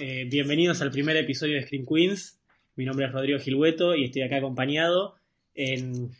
[0.00, 2.40] Eh, bienvenidos al primer episodio de Scream Queens.
[2.74, 5.14] Mi nombre es Rodrigo Gilhueto y estoy acá acompañado
[5.54, 6.10] en,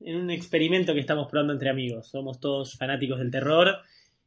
[0.00, 2.08] en un experimento que estamos probando entre amigos.
[2.08, 3.78] Somos todos fanáticos del terror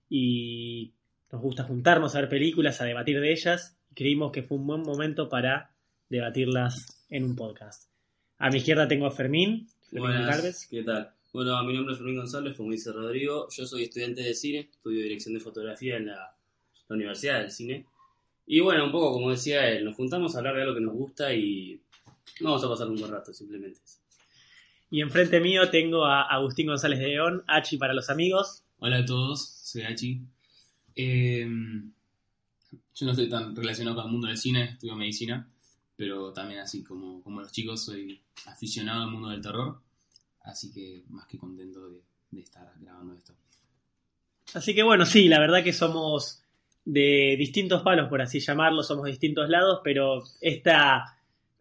[0.09, 0.93] y
[1.31, 3.77] nos gusta juntarnos a ver películas, a debatir de ellas.
[3.93, 5.71] Creímos que fue un buen momento para
[6.09, 7.91] debatirlas en un podcast.
[8.39, 9.67] A mi izquierda tengo a Fermín.
[9.91, 10.67] Fermín Buenas.
[10.71, 11.11] ¿qué tal?
[11.31, 13.47] Bueno, mi nombre es Fermín González, como dice Rodrigo.
[13.55, 16.35] Yo soy estudiante de cine, estudio dirección de fotografía en la,
[16.87, 17.85] la Universidad del Cine.
[18.47, 20.93] Y bueno, un poco como decía él, nos juntamos a hablar de algo que nos
[20.93, 21.81] gusta y
[22.41, 23.79] vamos a pasar un buen rato, simplemente.
[23.83, 23.99] eso.
[24.91, 28.63] Y enfrente mío tengo a Agustín González de León, Hachi para los amigos.
[28.77, 30.21] Hola a todos, soy Hachi.
[30.95, 31.47] Eh,
[32.95, 35.49] yo no estoy tan relacionado con el mundo del cine, estudio medicina,
[35.95, 39.81] pero también así como, como los chicos soy aficionado al mundo del terror,
[40.41, 43.35] así que más que contento de, de estar grabando esto.
[44.53, 46.44] Así que bueno, sí, la verdad que somos
[46.85, 51.03] de distintos palos, por así llamarlo, somos de distintos lados, pero esta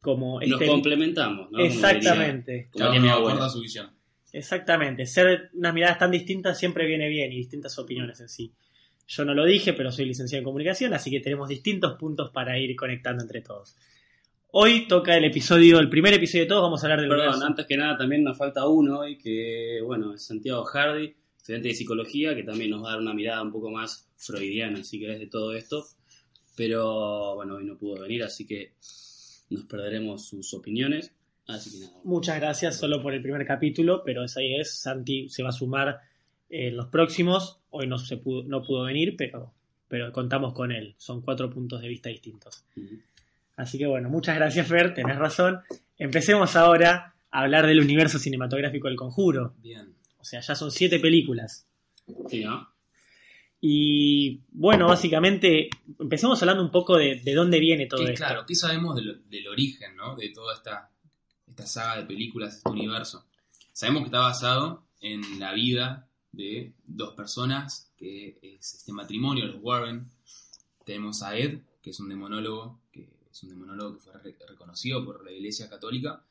[0.00, 1.58] como Nos este- complementamos, ¿no?
[1.58, 3.90] Como exactamente, como diría aporta su visión.
[4.32, 5.06] exactamente.
[5.06, 8.52] Ser unas miradas tan distintas siempre viene bien y distintas opiniones en sí.
[9.06, 12.58] Yo no lo dije, pero soy licenciado en comunicación, así que tenemos distintos puntos para
[12.58, 13.76] ir conectando entre todos.
[14.56, 17.46] Hoy toca el episodio, el primer episodio de todos, vamos a hablar del Perdón, universo.
[17.46, 21.14] antes que nada también nos falta uno hoy que, bueno, es Santiago Hardy,
[21.44, 24.82] estudiante de psicología, que también nos va a dar una mirada un poco más freudiana,
[24.82, 25.84] si querés, de todo esto.
[26.56, 28.72] Pero, bueno, hoy no pudo venir, así que
[29.50, 31.12] nos perderemos sus opiniones.
[31.46, 32.00] Así que nada.
[32.02, 34.80] Muchas gracias solo por el primer capítulo, pero esa ahí es.
[34.80, 35.98] Santi se va a sumar
[36.48, 37.60] en los próximos.
[37.68, 39.52] Hoy no, se pudo, no pudo venir, pero,
[39.86, 40.94] pero contamos con él.
[40.96, 42.64] Son cuatro puntos de vista distintos.
[43.54, 45.58] Así que bueno, muchas gracias Fer, tenés razón.
[45.98, 49.52] Empecemos ahora a hablar del universo cinematográfico del conjuro.
[49.58, 49.93] Bien.
[50.24, 51.66] O sea, ya son siete películas.
[52.30, 52.66] Sí, ¿no?
[53.60, 55.68] Y bueno, básicamente,
[56.00, 58.24] empecemos hablando un poco de, de dónde viene todo ¿Qué- esto.
[58.24, 60.16] claro, ¿qué sabemos del, del origen ¿no?
[60.16, 60.90] de toda esta,
[61.46, 63.26] esta saga de películas, este universo?
[63.74, 69.62] Sabemos que está basado en la vida de dos personas, que es este matrimonio, los
[69.62, 70.08] Warren.
[70.86, 75.04] Tenemos a Ed, que es un demonólogo, que es un demonólogo que fue re- reconocido
[75.04, 76.22] por la Iglesia Católica,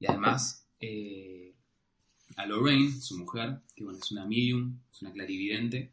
[0.00, 1.49] y además eh,
[2.40, 5.90] a Lorraine, su mujer, que bueno, es una medium, es una clarividente,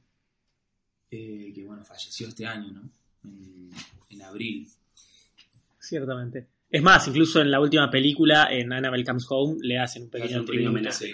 [1.12, 2.90] eh, que bueno, falleció este año, ¿no?
[3.24, 3.70] En,
[4.10, 4.68] en abril.
[5.80, 6.48] Ciertamente.
[6.70, 10.44] Es más, incluso en la última película, en Annabelle Comes Home, le hacen un pequeño
[10.70, 11.14] homenaje.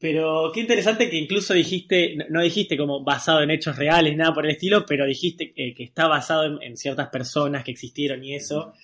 [0.00, 4.32] Pero qué interesante que incluso dijiste, no- no dijiste como basado en hechos reales, nada
[4.32, 8.22] por el estilo, pero dijiste eh, que está basado en, en ciertas personas que existieron
[8.24, 8.74] y eso.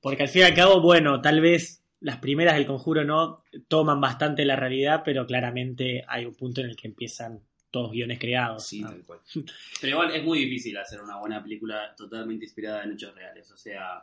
[0.00, 4.00] Porque al fin y al cabo, bueno, tal vez las primeras del conjuro no toman
[4.00, 8.66] bastante la realidad, pero claramente hay un punto en el que empiezan todos guiones creados.
[8.66, 8.88] Sí, ¿no?
[8.90, 9.20] tal cual.
[9.80, 13.50] Pero igual es muy difícil hacer una buena película totalmente inspirada en hechos reales.
[13.52, 14.02] O sea,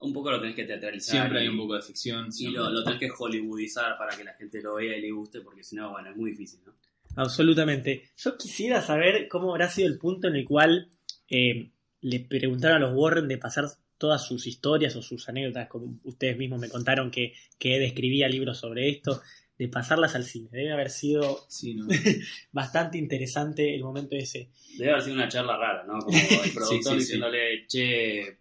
[0.00, 1.12] un poco lo tenés que teatralizar.
[1.16, 2.26] Siempre y- hay un poco de ficción.
[2.26, 2.60] Y siempre.
[2.60, 5.62] lo, lo tenés que hollywoodizar para que la gente lo vea y le guste, porque
[5.62, 6.72] si no, bueno, es muy difícil, ¿no?
[7.14, 8.10] Absolutamente.
[8.16, 10.88] Yo quisiera saber cómo habrá sido el punto en el cual
[11.28, 11.70] eh,
[12.00, 13.66] le preguntaron a los Warren de pasar
[14.00, 18.30] todas sus historias o sus anécdotas, como ustedes mismos me contaron que, que Ed escribía
[18.30, 19.20] libros sobre esto,
[19.58, 20.48] de pasarlas al cine.
[20.50, 21.86] Debe haber sido Sí, ¿no?
[22.50, 24.48] bastante interesante el momento ese.
[24.78, 25.98] Debe haber sido una charla rara, ¿no?
[25.98, 26.96] Como el productor Sí, sí, sí.
[26.96, 28.38] diciéndole, che,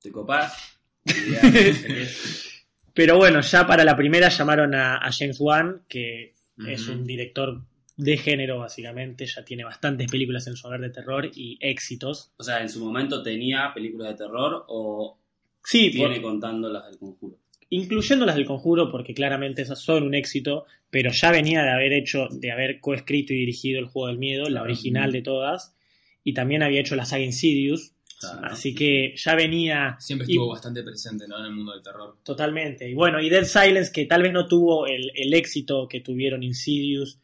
[0.00, 0.78] ¿te copás?
[2.94, 6.34] Pero bueno, ya para la primera llamaron a, a James Wan, que
[6.68, 7.60] es un director
[7.96, 12.32] de género básicamente, ya tiene bastantes películas en su haber de terror y éxitos.
[12.36, 15.18] o sea, en su momento tenía películas de terror o
[15.64, 17.38] Sí, por- viene contando las del conjuro.
[17.70, 21.92] incluyendo las del conjuro, porque claramente esas son un éxito, pero ya venía de haber
[21.92, 25.74] hecho, de haber coescrito y dirigido el juego del miedo, la original de todas,
[26.22, 28.46] y también había hecho la saga Insidious, Claro.
[28.46, 31.38] así que ya venía Siempre y- estuvo bastante presente ¿no?
[31.40, 32.16] en el mundo del terror.
[32.24, 32.88] totalmente.
[32.88, 36.42] Y bueno, y Dead Silence, que tal vez no tuvo el, el éxito que tuvieron
[36.42, 37.18] Insidious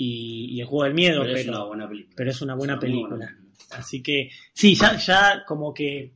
[0.00, 2.14] y, y el juego del miedo, Pero pero, es una buena película.
[2.16, 3.36] pero es una buena Es muy película.
[3.70, 6.12] Así que sí, ya, ya como que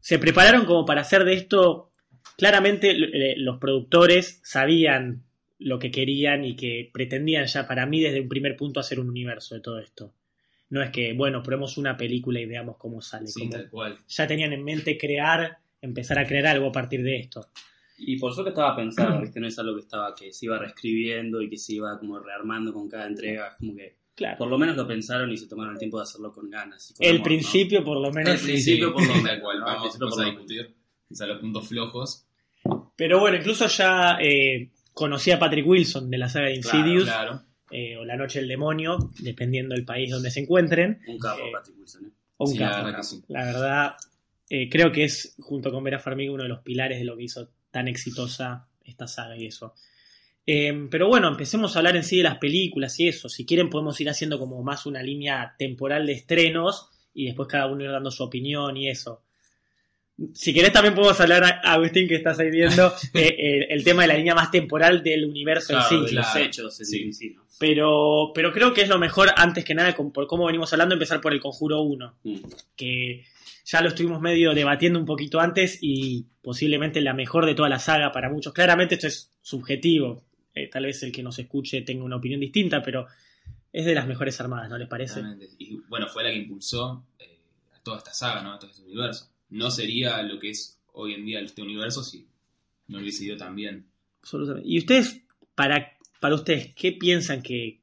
[0.00, 1.92] se prepararon como para hacer de esto.
[2.38, 5.24] Claramente eh, los productores sabían
[5.58, 9.08] lo que querían y que pretendían ya para mí desde un primer punto hacer un
[9.10, 10.14] universo de todo esto.
[10.70, 13.26] No es que, bueno, probemos una película y veamos cómo sale.
[13.28, 13.98] Sí, como tal cual.
[14.08, 17.48] ya tenían en mente crear, empezar a crear algo a partir de esto.
[17.98, 19.40] Y por suerte estaba pensado, ¿viste?
[19.40, 22.72] No es algo que estaba que se iba reescribiendo y que se iba como rearmando
[22.72, 23.48] con cada entrega.
[23.48, 24.38] Es Como que Claro.
[24.38, 26.90] por lo menos lo pensaron y se tomaron el tiempo de hacerlo con ganas.
[26.90, 27.24] y con El amor, ¿no?
[27.24, 28.34] principio, por lo menos.
[28.34, 29.38] El principio, por lo menos.
[29.58, 29.64] ¿no?
[29.66, 30.74] Vamos, a discutir
[31.06, 32.26] quizá los puntos flojos.
[32.96, 37.04] Pero bueno, incluso ya eh, conocí a Patrick Wilson de la saga de Claro, Insidious.
[37.04, 37.42] Claro.
[37.70, 41.00] eh, o La Noche del Demonio, dependiendo del país donde se encuentren.
[41.06, 42.06] Un capo, Eh, Patrick Wilson.
[42.06, 42.10] ¿eh?
[42.38, 43.22] O un Sí, la verdad que sí.
[43.28, 43.96] La verdad,
[44.48, 47.24] eh, creo que es, junto con Vera Farmiga, uno de los pilares de lo que
[47.24, 49.74] hizo tan exitosa esta saga y eso.
[50.46, 53.28] Eh, pero bueno, empecemos a hablar en sí de las películas y eso.
[53.28, 57.66] Si quieren podemos ir haciendo como más una línea temporal de estrenos y después cada
[57.66, 59.22] uno ir dando su opinión y eso.
[60.32, 64.02] Si querés también podemos hablar, a- Agustín, que estás ahí viendo, eh, eh, el tema
[64.02, 66.14] de la línea más temporal del universo Claro, en de sí.
[66.14, 66.46] los claro.
[66.46, 67.12] hechos en Sí.
[67.12, 67.42] sí, ¿no?
[67.58, 70.94] Pero, pero creo que es lo mejor, antes que nada, con- por cómo venimos hablando,
[70.94, 72.36] empezar por el Conjuro 1 Mm.
[72.76, 73.24] que
[73.66, 77.80] ya lo estuvimos medio debatiendo un poquito antes y posiblemente la mejor de toda la
[77.80, 78.52] saga para muchos.
[78.52, 80.22] Claramente esto es subjetivo,
[80.54, 83.08] eh, tal vez el que nos escuche tenga una opinión distinta, pero
[83.72, 85.20] es de las mejores armadas, ¿no les parece?
[85.58, 87.40] Y bueno, fue la que impulsó eh,
[87.74, 88.52] a toda esta saga, ¿no?
[88.52, 89.28] A todo este universo.
[89.50, 92.24] No sería lo que es hoy en día este universo si
[92.86, 93.84] no hubiese ido tan bien.
[94.20, 94.68] Absolutamente.
[94.68, 95.22] ¿Y ustedes,
[95.56, 97.80] para, para ustedes, qué piensan que,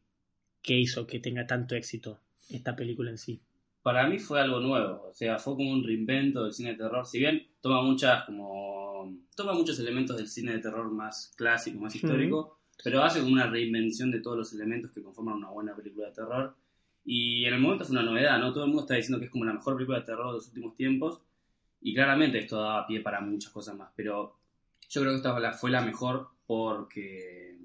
[0.62, 3.42] que hizo que tenga tanto éxito esta película en sí?
[3.84, 7.06] Para mí fue algo nuevo, o sea, fue como un reinvento del cine de terror.
[7.06, 11.94] Si bien toma muchas como toma muchos elementos del cine de terror más clásico, más
[11.96, 16.08] histórico, pero hace como una reinvención de todos los elementos que conforman una buena película
[16.08, 16.56] de terror.
[17.06, 18.54] Y en el momento fue una novedad, ¿no?
[18.54, 20.48] Todo el mundo está diciendo que es como la mejor película de terror de los
[20.48, 21.20] últimos tiempos.
[21.82, 23.92] Y claramente esto daba pie para muchas cosas más.
[23.98, 24.38] Pero
[24.88, 27.58] yo creo que esta fue la- fue la mejor porque.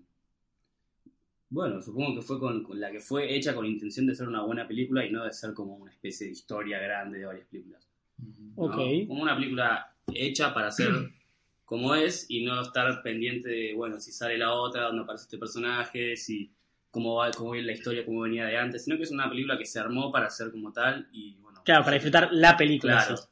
[1.50, 4.42] Bueno, supongo que fue con, con la que fue hecha con intención de ser una
[4.42, 7.88] buena película y no de ser como una especie de historia grande de varias películas.
[8.18, 8.64] ¿no?
[8.64, 9.06] Ok.
[9.06, 10.90] Como una película hecha para ser
[11.64, 15.38] como es y no estar pendiente de, bueno, si sale la otra, dónde aparece este
[15.38, 16.50] personaje, si
[16.90, 19.58] cómo va, cómo viene la historia, cómo venía de antes, sino que es una película
[19.58, 21.62] que se armó para ser como tal y bueno.
[21.64, 23.04] Claro, para disfrutar la película.
[23.06, 23.16] Claro.
[23.16, 23.24] sí.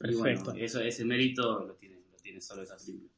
[0.00, 0.52] Y bueno, Perfecto.
[0.54, 3.10] eso, ese mérito lo tiene, lo tiene solo esa película.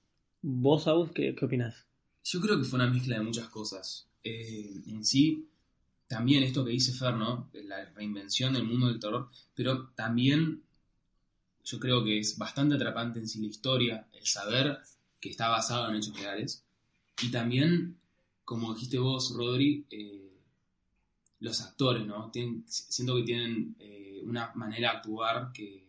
[0.43, 1.87] ¿Vos, Agus, qué, qué opinás?
[2.25, 4.09] Yo creo que fue una mezcla de muchas cosas.
[4.29, 5.47] Eh, en sí,
[6.09, 7.49] también esto que dice Fer, ¿no?
[7.53, 10.63] La reinvención del mundo del terror, pero también
[11.65, 14.79] yo creo que es bastante atrapante en sí la historia, el saber
[15.21, 16.65] que está basado en hechos reales.
[17.23, 17.99] Y también,
[18.45, 20.33] como dijiste vos, Rodri, eh,
[21.41, 22.29] los actores, ¿no?
[22.33, 25.87] Tienen- siento que tienen eh, una manera de actuar que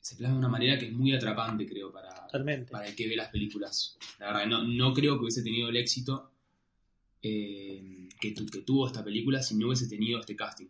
[0.00, 2.70] se plasma de una manera que es muy atrapante, creo, para, Totalmente.
[2.70, 3.96] para el que ve las películas.
[4.18, 6.32] La verdad, no, no creo que hubiese tenido el éxito
[7.22, 10.66] eh, que, tu- que tuvo esta película si no hubiese tenido este casting.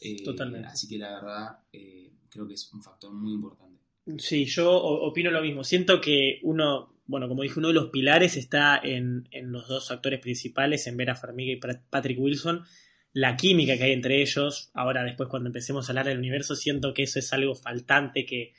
[0.00, 0.68] Eh, Totalmente.
[0.68, 3.78] Así que la verdad, eh, creo que es un factor muy importante.
[4.18, 5.62] Sí, yo opino lo mismo.
[5.64, 9.90] Siento que uno, bueno, como dije, uno de los pilares está en, en los dos
[9.90, 12.64] actores principales, en Vera Farmiga y Pat- Patrick Wilson.
[13.12, 16.94] La química que hay entre ellos, ahora después cuando empecemos a hablar del universo, siento
[16.94, 18.52] que eso es algo faltante que,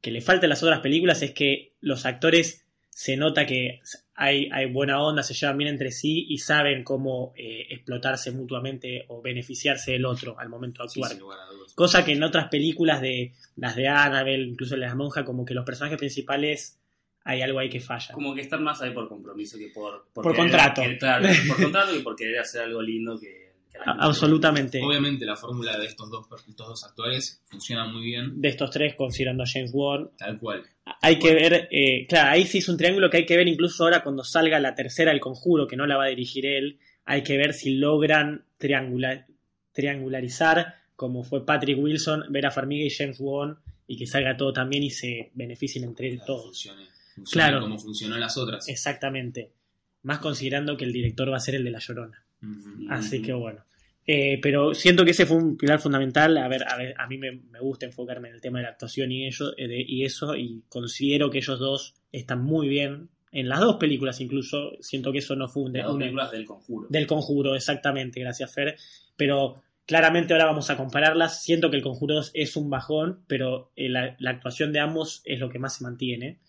[0.00, 3.80] que le falta a las otras películas, es que los actores se nota que
[4.16, 9.04] hay, hay buena onda, se llevan bien entre sí y saben cómo eh, explotarse mutuamente
[9.08, 11.12] o beneficiarse del otro al momento de actuar.
[11.74, 15.44] Cosa que en otras películas de las de Annabelle, incluso las de la monja, como
[15.44, 16.78] que los personajes principales
[17.24, 18.12] hay algo ahí que falla.
[18.12, 20.06] Como que están más ahí por compromiso que por...
[20.12, 20.82] Por querer- contrato.
[20.82, 23.43] que- claro, por contrato y por querer hacer algo lindo que...
[23.74, 24.82] que la A- gente- Absolutamente.
[24.82, 28.94] Obviamente la fórmula de estos dos, estos dos actores funciona muy bien, De estos tres,
[28.94, 30.62] considerando a James Wan, tal cual.
[31.02, 33.84] hay que ver, eh, claro, ahí sí es un triángulo que hay que ver incluso
[33.84, 37.22] ahora cuando salga la tercera El Conjuro, que no la va a dirigir él, hay
[37.22, 39.26] que ver si logran triangular,
[39.72, 44.82] triangularizar como fue Patrick Wilson, Vera Farmiga y James Wan, y que salga todo también
[44.84, 46.44] y se beneficien entre Claro, todos.
[46.46, 47.60] Funcione, funcione Claro.
[47.60, 48.68] como funcionó en las otras.
[48.68, 49.50] Exactamente.
[50.04, 52.23] Más considerando que el director va a ser el de La Llorona.
[52.90, 53.60] Así que bueno.
[54.06, 56.36] Eh, pero siento que ese fue un pilar fundamental.
[56.36, 58.70] A ver, a, ver, a mí me, me gusta enfocarme en el tema de la
[58.70, 63.08] actuación y, eh, de- y eso, y considero que ellos dos están muy bien.
[63.32, 66.44] En las dos películas incluso, siento que eso no fue un, Las dos películas del
[66.44, 66.86] conjuro.
[66.90, 68.76] del conjuro, exactamente, gracias Fer.
[69.16, 71.42] Pero claramente ahora vamos a compararlas.
[71.42, 75.22] Siento que el conjuro 2 es un bajón, pero eh, la, la actuación de ambos
[75.24, 76.40] es lo que más se mantiene.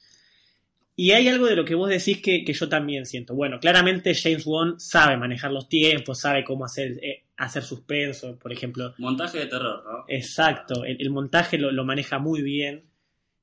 [0.98, 3.36] Y hay algo de lo que vos decís que, que yo también siento.
[3.36, 8.54] Bueno, claramente James Wan sabe manejar los tiempos, sabe cómo hacer, eh, hacer suspenso, por
[8.54, 8.94] ejemplo.
[8.98, 10.06] Montaje de terror, ¿no?
[10.08, 12.86] Exacto, el, el montaje lo, lo maneja muy bien.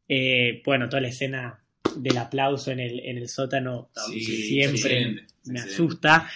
[0.09, 1.63] Eh, bueno, toda la escena
[1.97, 6.29] del aplauso en el, en el sótano Sí, siempre me asusta.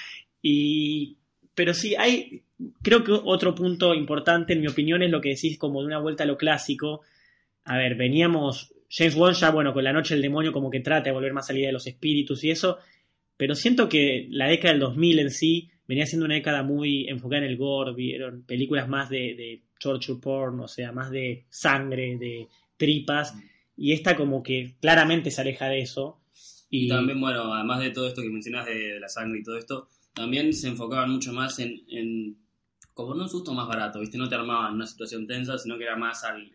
[0.42, 1.16] Y,
[1.54, 2.42] pero sí, hay,
[2.82, 5.98] creo que otro punto importante, en mi opinión, es lo que decís como de una
[5.98, 7.02] vuelta a lo clásico.
[7.64, 11.04] A ver, veníamos, James Wan ya, bueno, con La Noche del Demonio como que trata
[11.04, 12.78] de volver más a la idea de los espíritus y eso,
[13.36, 17.44] pero siento que la década del 2000 en sí venía siendo una década muy enfocada
[17.44, 22.16] en el gore, vieron películas más de, de torture porn, o sea, más de sangre,
[22.16, 23.34] de tripas,
[23.76, 26.20] y esta como que claramente se aleja de eso.
[26.70, 29.56] Y Y, también, bueno, además de todo esto que mencionas de, la sangre y todo
[29.58, 32.36] esto, también se enfocaban mucho más en, en
[32.94, 34.16] como no un susto más barato, ¿viste?
[34.16, 36.50] No te armaban una situación tensa, sino que era más al,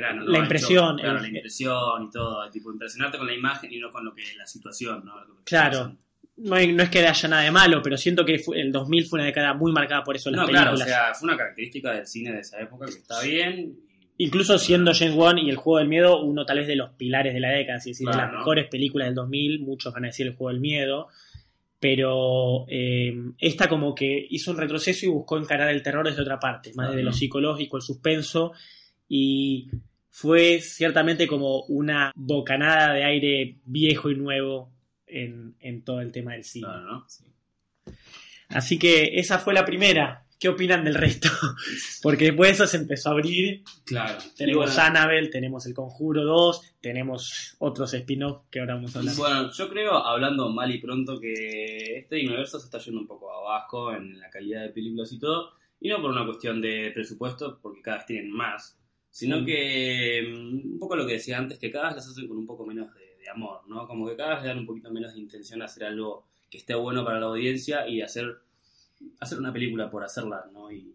[0.00, 0.30] al, al grano, ¿no?
[0.32, 3.90] La impresión, claro, el- la impresión y todo, tipo impresionarte con la imagen y no
[3.90, 5.14] con lo que la situación, ¿no?
[5.44, 5.96] Claro.
[6.36, 9.18] No, hay- no es que haya nada de malo, pero siento que el 2000 fue
[9.18, 10.88] una década muy marcada por eso en las No, claro, o películas.
[11.06, 13.76] sea, fue una característica del cine de esa época que está bien.
[14.18, 17.34] Incluso siendo James Wan y El Juego del Miedo uno tal vez de los pilares
[17.34, 18.38] de la década, es decir, de las ¿no?
[18.38, 21.08] mejores películas del 2000, muchos van a decir El Juego del Miedo,
[21.80, 26.38] pero eh, esta como que hizo un retroceso y buscó encarar el terror desde otra
[26.38, 28.52] parte, más desde lo psicológico, el suspenso,
[29.14, 29.68] y
[30.08, 34.72] fue ciertamente como una bocanada de aire viejo y nuevo
[35.06, 36.66] en, en todo el tema del cine.
[36.66, 37.04] Claro, ¿no?
[37.10, 37.24] Sí.
[38.48, 40.24] Así que esa fue la primera.
[40.40, 41.28] ¿Qué opinan del resto?
[42.02, 44.16] Porque después de eso se empezó a abrir Claro.
[44.34, 44.82] tenemos bueno.
[44.82, 49.14] Annabelle, tenemos El Conjuro 2, tenemos otros spin-off que ahora vamos a hablar.
[49.16, 53.30] Bueno, yo creo, hablando mal y pronto, que este universo se está yendo un poco
[53.30, 57.58] abajo en la calidad de películas y todo, y no por una cuestión de presupuesto,
[57.60, 58.78] porque cada vez tienen más,
[59.12, 59.44] sino Mm.
[59.46, 62.46] que mm, un poco lo que decía antes, que cada vez las hacen con un
[62.46, 63.86] poco menos de, de amor, ¿no?
[63.86, 66.58] Como que cada vez le dan un poquito menos de intención a hacer algo que
[66.58, 68.38] esté bueno para la audiencia y hacer,
[69.20, 70.72] hacer una película por hacerla, ¿no?
[70.72, 70.92] Y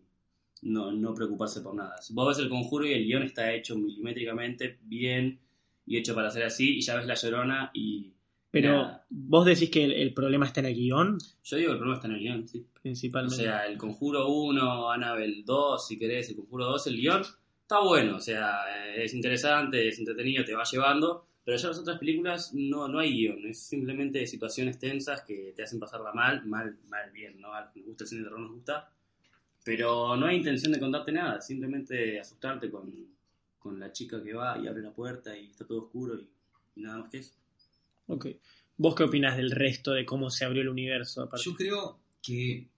[0.63, 1.95] no, no preocuparse por nada.
[2.09, 5.39] Vos ves el conjuro y el guion está hecho milimétricamente, bien,
[5.85, 8.11] y hecho para ser así, y ya ves la llorona y
[8.51, 9.05] Pero Nada.
[9.09, 11.95] vos decís que el, el problema está en el guion, Yo digo que el problema
[11.95, 12.65] está en el guion, sí.
[12.75, 13.35] O principalmente.
[13.43, 17.23] sea, el Conjuro 1, Annabelle 2, si querés, el Conjuro 2, el guion
[17.67, 21.99] está bueno, o sea, es interesante, es entretenido, te va llevando, pero ya las otras
[21.99, 26.77] películas no, no hay guion, es simplemente situaciones tensas que te hacen pasarla mal, mal,
[26.87, 27.49] mal, bien, ¿no?
[27.51, 28.89] Nos gusta el cine de terror nos gusta,
[29.65, 32.89] pero no hay intención de contarte nada, simplemente asustarte con,
[33.59, 36.25] con la chica que va y abre la puerta y está todo oscuro y,
[36.77, 37.33] y nada más que eso.
[38.07, 38.27] Ok.
[38.77, 41.23] ¿Vos qué opinás del resto de cómo se abrió el universo?
[41.23, 41.43] aparte?
[41.43, 42.69] Yo creo que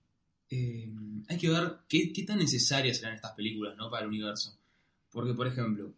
[0.50, 0.90] eh,
[1.28, 3.92] hay que ver qué, qué tan necesarias serán estas películas ¿no?
[3.92, 4.59] para el universo.
[5.12, 5.94] Porque, por ejemplo,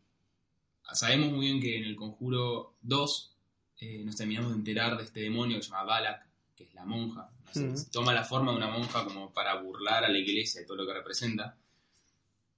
[0.94, 3.36] sabemos muy bien que en el Conjuro 2
[3.80, 6.86] eh, nos terminamos de enterar de este demonio que se llama Balak, que es la
[6.86, 7.30] monja.
[7.56, 7.74] No.
[7.92, 10.86] Toma la forma de una monja como para burlar a la iglesia y todo lo
[10.86, 11.58] que representa.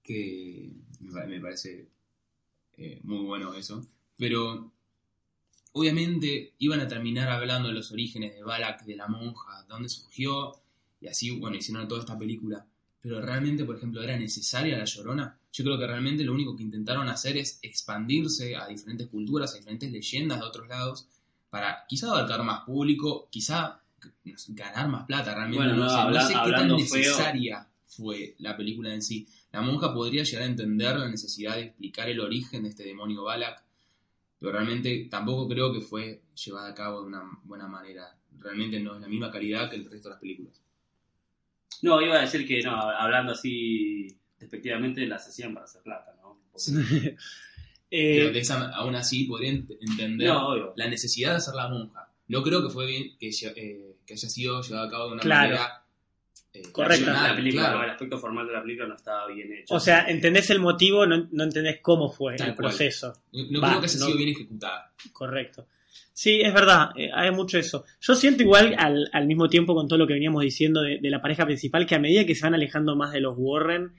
[0.02, 0.70] Que
[1.00, 1.88] me parece
[2.76, 3.86] eh, muy bueno eso.
[4.16, 4.72] Pero
[5.72, 10.52] obviamente iban a terminar hablando de los orígenes de Balak, de la monja, dónde surgió,
[11.00, 12.66] y así, bueno, hicieron toda esta película.
[13.00, 15.38] Pero realmente, por ejemplo, ¿era necesaria la llorona?
[15.54, 19.58] Yo creo que realmente lo único que intentaron hacer es expandirse a diferentes culturas, a
[19.58, 21.06] diferentes leyendas de otros lados,
[21.48, 23.80] para quizá abarcar más público, quizá
[24.24, 26.68] no sé, ganar más plata, realmente Bueno, no, no, sé, habla- no sé qué tan
[26.68, 26.76] feo.
[26.76, 29.28] necesaria fue la película en sí.
[29.52, 33.22] La monja podría llegar a entender la necesidad de explicar el origen de este demonio
[33.22, 33.62] Balak,
[34.40, 38.18] pero realmente tampoco creo que fue llevada a cabo de una buena manera.
[38.40, 40.60] Realmente no es la misma calidad que el resto de las películas.
[41.82, 44.08] No, iba a decir que no, hablando así
[44.44, 46.40] despectivamente, las hacían para hacer plata, ¿no?
[46.52, 47.16] Porque-
[47.90, 51.68] Pero Eh, de esa, aún así podría ent- entender No, la necesidad de hacer la
[51.68, 52.08] monja.
[52.28, 55.12] No creo que fue bien que, lle- eh, que haya sido llevada a cabo de
[55.14, 55.42] una Claro.
[55.50, 55.80] manera
[56.52, 57.12] eh, Correcta.
[57.30, 57.82] la película, claro.
[57.84, 59.74] el aspecto formal de la película no estaba bien hecho.
[59.74, 62.68] o sea, entendés el motivo, no, no entendés cómo fue Tal el cual.
[62.68, 63.12] proceso.
[63.32, 64.92] No, no Va, creo que haya no- sido bien ejecutada.
[65.12, 65.66] Correcto.
[66.12, 67.84] Sí, es verdad, eh, hay mucho eso.
[68.00, 71.10] Yo siento igual al, al mismo tiempo con todo lo que veníamos diciendo de, de
[71.10, 73.92] la pareja principal, que a medida que se van alejando más de los Warren,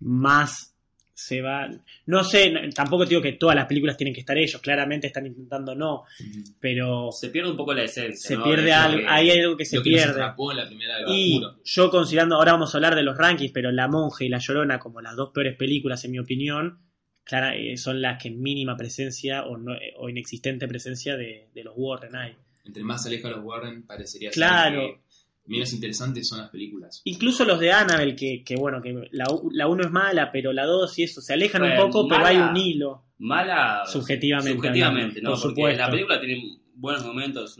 [0.00, 0.72] más
[1.18, 1.68] se va...
[2.04, 5.74] No sé, tampoco digo que todas las películas tienen que estar ellos, claramente están intentando
[5.74, 6.04] no,
[6.60, 8.28] pero se pierde un poco la esencia.
[8.28, 8.44] se ¿no?
[8.44, 10.20] pierde algo, que- hay algo que se que pierde.
[10.20, 14.24] la primera Y yo considerando, ahora vamos a hablar de los rankings, pero La Monja
[14.24, 16.80] y La Llorona como las dos peores películas en mi opinión,
[17.24, 21.72] clara- eh, son las que mínima presencia o, no- o inexistente presencia de, de los
[21.76, 22.36] Warren hay.
[22.64, 24.80] Entre más se aleja los Warren, parecería ser Claro.
[24.80, 25.00] que
[25.46, 27.00] menos interesantes son las películas.
[27.04, 30.52] Incluso los de Annabelle, que, que bueno, que la, u- la uno es mala, pero
[30.52, 33.04] la dos y eso, se alejan un poco, pero hay un hilo.
[33.18, 33.82] Mala.
[33.86, 35.30] Subjetivamente Subjetivamente, ¿no?
[35.32, 35.82] por Porque supuesto.
[35.82, 37.56] la película tiene buenos momentos.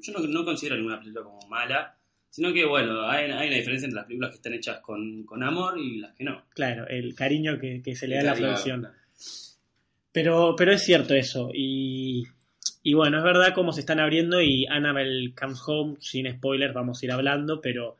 [0.00, 1.96] Yo no, no considero ninguna película como mala.
[2.32, 5.42] Sino que, bueno, hay, hay una diferencia entre las películas que están hechas con, con
[5.42, 6.44] amor y las que no.
[6.54, 8.86] Claro, el cariño que, que se le da a la producción.
[10.12, 11.50] Pero, pero es cierto eso.
[11.52, 12.24] Y,
[12.82, 17.02] y bueno, es verdad cómo se están abriendo y Annabelle Comes Home, sin spoilers, vamos
[17.02, 17.96] a ir hablando, pero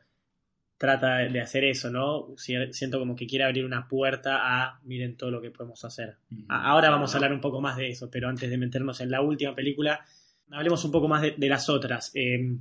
[0.77, 2.29] trata de hacer eso, ¿no?
[2.37, 6.17] Si- Siento como que quiere abrir una puerta a, miren todo lo que podemos hacer.
[6.49, 9.21] Ahora vamos a hablar un poco más de eso, pero antes de meternos en la
[9.21, 10.03] última película,
[10.49, 12.11] hablemos un poco más de, de las otras.
[12.15, 12.55] Eh,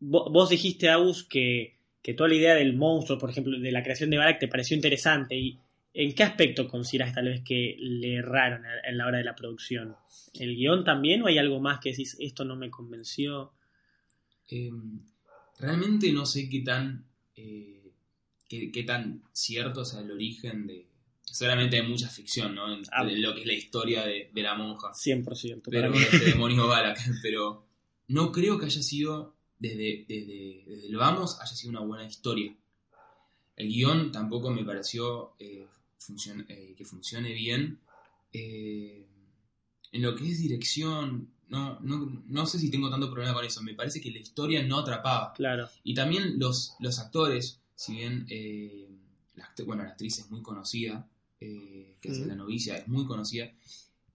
[0.00, 3.82] vo- vos dijiste, Agus, que, que toda la idea del monstruo, por ejemplo, de la
[3.82, 5.36] creación de Barak, te pareció interesante.
[5.36, 5.58] ¿Y
[5.98, 9.96] en qué aspecto consideras tal vez que le erraron en- la hora de la producción?
[10.34, 13.52] ¿El guion también o hay algo más que decís, esto no me convenció?
[14.48, 14.70] Eh,
[15.58, 17.90] realmente no sé qué tan, eh,
[18.48, 20.86] qué, qué tan cierto es el origen de...
[21.24, 22.72] Seguramente hay mucha ficción, ¿no?
[22.72, 23.02] En, Ah.
[23.08, 24.92] en lo que es la historia de, de la monja.
[24.92, 25.24] 100%.
[25.70, 26.98] para Pero este demonio Balak.
[27.22, 27.66] Pero
[28.08, 32.54] no creo que haya sido, desde, desde, desde el vamos, haya sido una buena historia.
[33.56, 35.66] El guion tampoco me pareció eh,
[35.98, 37.78] funcion- eh, que funcione bien.
[38.32, 39.06] Eh,
[39.92, 43.62] en lo que es dirección, no, no, no sé si tengo tanto problema con eso.
[43.62, 45.32] Me parece que la historia no atrapaba.
[45.34, 45.68] Claro.
[45.84, 48.88] Y también los, los actores, si bien eh,
[49.36, 51.06] la, bueno, la actriz es muy conocida,
[51.40, 53.52] eh, que hace la novicia, es muy conocida,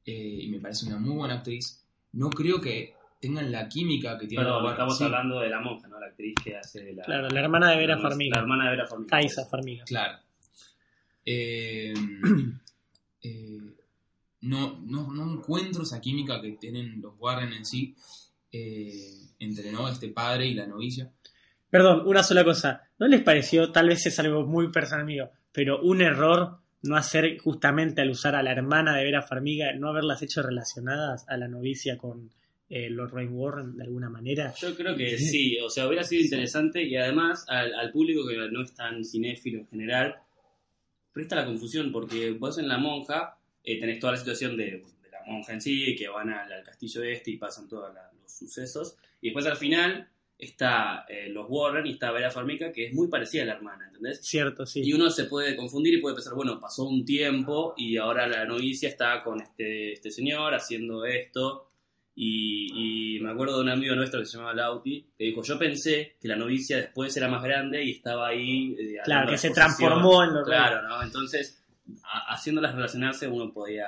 [0.06, 1.84] eh, y me parece una muy buena actriz,
[2.14, 5.88] no creo que tengan la química que tienen Pero estamos Sí, hablando de la monja,
[5.88, 6.00] ¿no?
[6.00, 7.04] La actriz que hace de la.
[7.04, 8.36] Claro, la hermana de Vera la- Farmiga.
[8.36, 9.10] La hermana de Vera Farmiga.
[9.10, 9.84] Kaisa Farmiga.
[9.86, 10.18] Claro.
[11.26, 11.94] Eh,
[13.24, 13.60] eh,
[14.42, 17.96] no, no, no encuentro esa química que tienen los Warren en sí,
[18.52, 19.88] eh, entre ¿no?
[19.88, 21.12] este padre y la novicia.
[21.70, 22.90] Perdón, una sola cosa.
[23.00, 27.38] ¿No les pareció, tal vez es algo muy personal mío, pero un error no hacer
[27.38, 31.48] justamente al usar a la hermana de Vera Farmiga, no haberlas hecho relacionadas a la
[31.48, 32.32] novicia con
[32.70, 34.54] eh, Lord Rain Warren de alguna manera?
[34.60, 38.38] Yo creo que sí, o sea, hubiera sido interesante y además al, al público que
[38.52, 40.16] no es tan cinéfilo en general,
[41.14, 45.12] presta la confusión porque vos en La Monja eh, tenés toda la situación de, de
[45.12, 48.98] la monja en sí, que van al, al castillo este y pasan todos los sucesos,
[49.22, 50.10] y después al final
[50.42, 53.86] está eh, los Warren y está Vera Farmiga, que es muy parecida a la hermana,
[53.86, 54.22] ¿entendés?
[54.22, 54.82] Cierto, sí.
[54.84, 58.46] Y uno se puede confundir y puede pensar, bueno, pasó un tiempo y ahora la
[58.46, 61.68] novicia está con este, este señor haciendo esto.
[62.14, 65.58] Y, y me acuerdo de un amigo nuestro que se llamaba Lauti, que dijo, yo
[65.58, 68.76] pensé que la novicia después era más grande y estaba ahí.
[68.78, 69.54] eh, Claro, que se exposición".
[69.54, 71.02] transformó en Lord Claro, ¿no?
[71.02, 71.64] Entonces,
[72.04, 73.88] a- haciéndolas relacionarse uno podía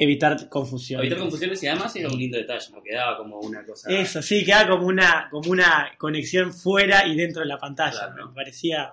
[0.00, 1.00] Evitar confusión.
[1.00, 2.82] evitar confusiones y además era un lindo detalle, ¿no?
[2.82, 3.90] Quedaba como una cosa...
[3.92, 7.98] Eso, sí, queda como una, como una conexión fuera y dentro de la pantalla.
[8.06, 8.16] Claro.
[8.16, 8.28] ¿no?
[8.28, 8.92] Me parecía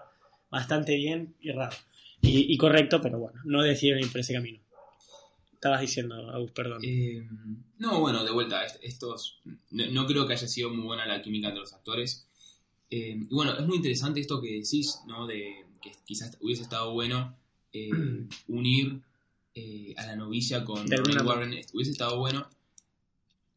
[0.49, 1.75] bastante bien y raro.
[2.21, 4.59] Y, y correcto, pero bueno, no decidieron ir por ese camino.
[5.65, 6.79] Estabas diciendo, Agus, perdón.
[6.83, 7.27] Eh,
[7.79, 9.39] no, bueno, de vuelta, est- estos.
[9.71, 12.27] No, no creo que haya sido muy buena la química entre los actores.
[12.91, 15.25] Eh, y bueno, es muy interesante esto que decís, ¿no?
[15.25, 17.35] De que quizás hubiese estado bueno
[17.73, 17.89] eh,
[18.47, 19.01] unir
[19.97, 21.23] a la novicia con manera.
[21.23, 21.59] Warren.
[21.73, 22.47] Hubiese estado bueno.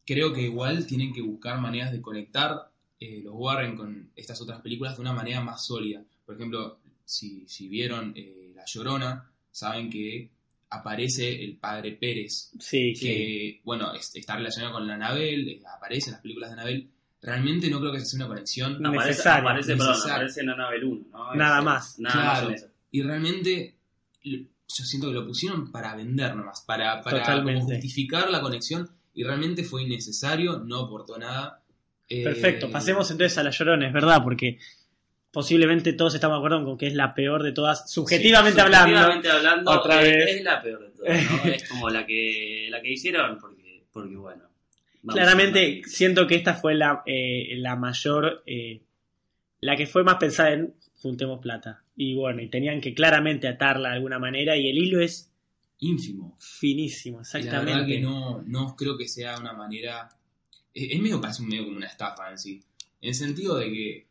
[0.06, 4.96] Creo que igual tienen que buscar maneras de conectar los Warren con estas otras películas
[4.96, 6.02] de una manera más sólida.
[6.24, 8.14] Por ejemplo, si, si vieron
[8.54, 10.30] La Llorona, saben que
[10.70, 16.10] aparece el padre Pérez sí, que bueno, es- está relacionado con la Anabel, eh, aparece
[16.10, 16.88] en las películas de Anabel.
[17.20, 18.80] Realmente no creo que sea una conexión.
[18.80, 18.90] No.
[18.90, 21.34] Aparece, aparece, perdón, aparece en Annabelle 1, ¿no?
[21.34, 21.98] Nada Es- más.
[21.98, 22.48] Nada más Claro.
[22.50, 22.66] en eso.
[22.90, 23.74] Y realmente
[24.22, 28.88] yo siento que lo pusieron para vender nomás, para, para como justificar la conexión.
[29.14, 31.62] Y realmente fue innecesario, no aportó nada.
[32.08, 34.58] Eh, Perfecto, pasemos entonces a la llorona, es verdad, porque
[35.30, 38.88] posiblemente todos estamos de acuerdo con que es la peor de todas, subjetivamente hablando.
[38.88, 40.36] Subjetivamente hablando, otra es, vez.
[40.36, 41.44] es la peor de todas, ¿no?
[41.52, 44.44] es como la que, la que hicieron porque, porque bueno.
[45.06, 48.82] Claramente siento que esta fue la, eh, la mayor, eh,
[49.60, 51.82] la que fue más pensada en juntemos plata.
[51.96, 55.32] Y bueno, y tenían que claramente atarla de alguna manera y el hilo es
[55.78, 56.36] Ínfimo.
[56.40, 57.92] finísimo, Y La verdad exactamente.
[57.92, 60.08] que no, no creo que sea una manera.
[60.74, 62.60] Es, es medio, parece medio como una estafa en sí.
[63.00, 64.07] En el sentido de que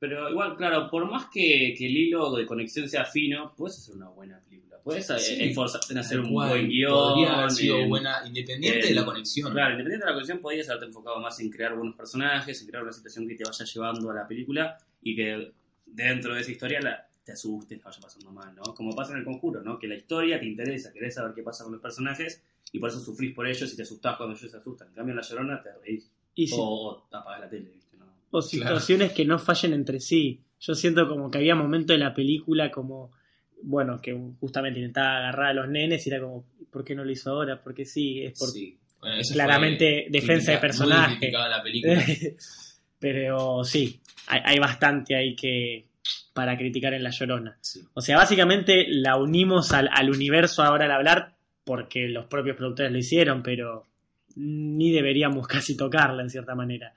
[0.00, 3.94] Pero igual, claro, por más que, que el hilo de conexión sea fino, puedes hacer
[3.96, 4.78] una buena película.
[4.82, 5.36] Puedes eh, Sí.
[5.44, 6.90] esforzarte en hacer un cual, buen guion.
[6.90, 9.52] Podría haber sido en- buena, independiente en- de la conexión.
[9.52, 12.82] Claro, independiente de la conexión, podías haberte enfocado más en crear buenos personajes, en crear
[12.82, 15.52] una situación que te vaya llevando a la película y que
[15.84, 18.62] dentro de esa historia la, te asustes, te vaya pasando mal, ¿no?
[18.74, 19.78] Como pasa en el conjuro, ¿no?
[19.78, 23.00] Que la historia te interesa, querés saber qué pasa con los personajes y por eso
[23.00, 24.88] sufrís por ellos y te asustás cuando ellos se asustan.
[24.88, 27.72] En cambio, en la llorona te reís Y si- o, o apagás la tele.
[28.30, 30.40] O situaciones que no fallen entre sí.
[30.60, 33.12] Yo siento como que había momentos de la película como,
[33.62, 37.10] bueno, que justamente intentaba agarrar a los nenes y era como, ¿por qué no lo
[37.10, 37.62] hizo ahora?
[37.62, 38.76] Porque sí, es por Sí.
[39.00, 41.26] Bueno, claramente fue defensa de personaje.
[41.26, 42.04] en la película.
[42.98, 45.86] Pero sí, hay, hay bastante ahí que
[46.34, 47.56] para criticar en La Llorona.
[47.62, 47.80] Sí.
[47.94, 52.92] O sea, básicamente la unimos al, al universo ahora al hablar porque los propios productores
[52.92, 53.86] lo hicieron, pero
[54.36, 56.94] ni deberíamos casi tocarla en cierta manera.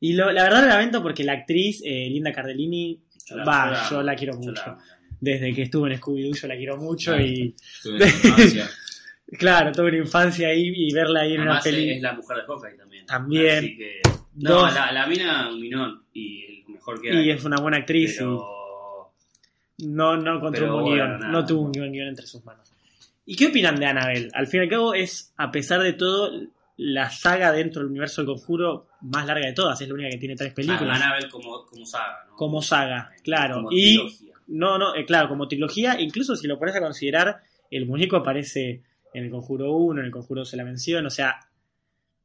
[0.00, 3.72] Y lo- la verdad lo lamento porque la actriz, eh, Linda Cardellini, la- va, yo
[3.72, 4.52] la- yo la quiero mucho.
[4.66, 4.78] la-
[5.20, 7.26] Desde que estuve en Scooby-Doo yo la quiero mucho Claro.
[7.26, 8.70] y Tuve infancia.
[9.38, 11.90] claro, tuve una infancia ahí y verla ahí en una Además, peli.
[11.90, 13.06] es la mujer de Hawkeye también.
[13.06, 13.58] También.
[13.58, 14.00] Así que,
[14.36, 14.74] no, Dos.
[14.74, 17.26] la, la mina un minón y lo mejor que hay.
[17.26, 19.12] Y es una buena actriz pero...
[19.76, 21.32] y no, no pero un buen bueno, guion, nada.
[21.32, 22.72] no tuvo un buen guion entre sus manos.
[23.26, 24.28] ¿Y qué opinan de Annabelle?
[24.32, 26.30] Al fin y al cabo es, a pesar de todo,
[26.78, 29.80] la saga dentro del universo del conjuro más larga de todas.
[29.80, 31.00] Es la única que tiene tres películas.
[31.00, 32.36] Annabelle como, como saga, ¿no?
[32.36, 33.56] como saga, claro.
[33.56, 34.34] Como y trilogía.
[34.46, 38.82] no, no, eh, claro, como trilogía, incluso si lo pones a considerar, el muñeco aparece
[39.12, 41.40] en el Conjuro 1, en el Conjuro se la menciona, o sea,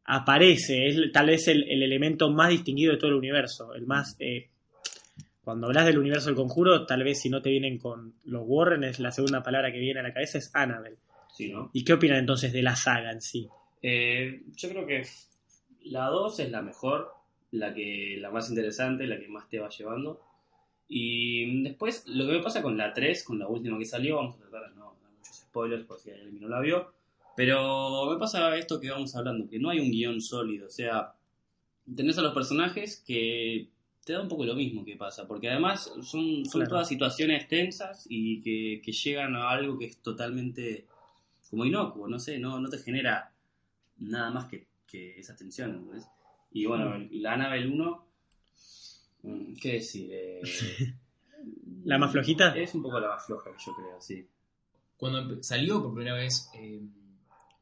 [0.06, 4.16] aparece, es tal vez el, el elemento más distinguido de todo el universo, el más...
[4.20, 4.50] eh,
[5.44, 8.86] cuando hablas del universo del conjuro, tal vez si no te vienen con los Warren,
[8.86, 11.00] es la segunda palabra que viene a la cabeza, es Annabelle.
[11.36, 11.70] Sí, ¿no?
[11.74, 13.50] ¿Y qué opinan entonces de la saga en sí?
[13.84, 15.06] Eh, yo creo que
[15.84, 17.14] la 2 es la mejor,
[17.52, 20.22] la que la más interesante, la que más te va llevando.
[20.88, 24.36] Y después, lo que me pasa con la 3, con la última que salió, vamos
[24.36, 26.94] a tratar de no dar muchos spoilers por si alguien no la vio.
[27.36, 30.68] Pero me pasa esto que vamos hablando, que no hay un guion sólido.
[30.68, 31.14] O sea,
[31.96, 33.70] tenés a los personajes que
[34.06, 36.70] te da un poco lo mismo que pasa, porque además son, son Claro.
[36.70, 40.86] todas situaciones tensas y que, que llegan a algo que es totalmente
[41.50, 43.33] como inocuo, no sé, no, no te genera
[43.98, 46.06] nada más que, que esa tensión, ¿entendés?
[46.52, 47.08] Y bueno, Mm.
[47.22, 48.08] la Annabelle 1,
[49.24, 50.10] mm, ¿qué decir?
[51.44, 52.56] Eh, ¿La más flojita?
[52.56, 54.26] Es un poco la más floja, yo creo, sí.
[54.96, 56.82] Cuando salió por primera vez, eh,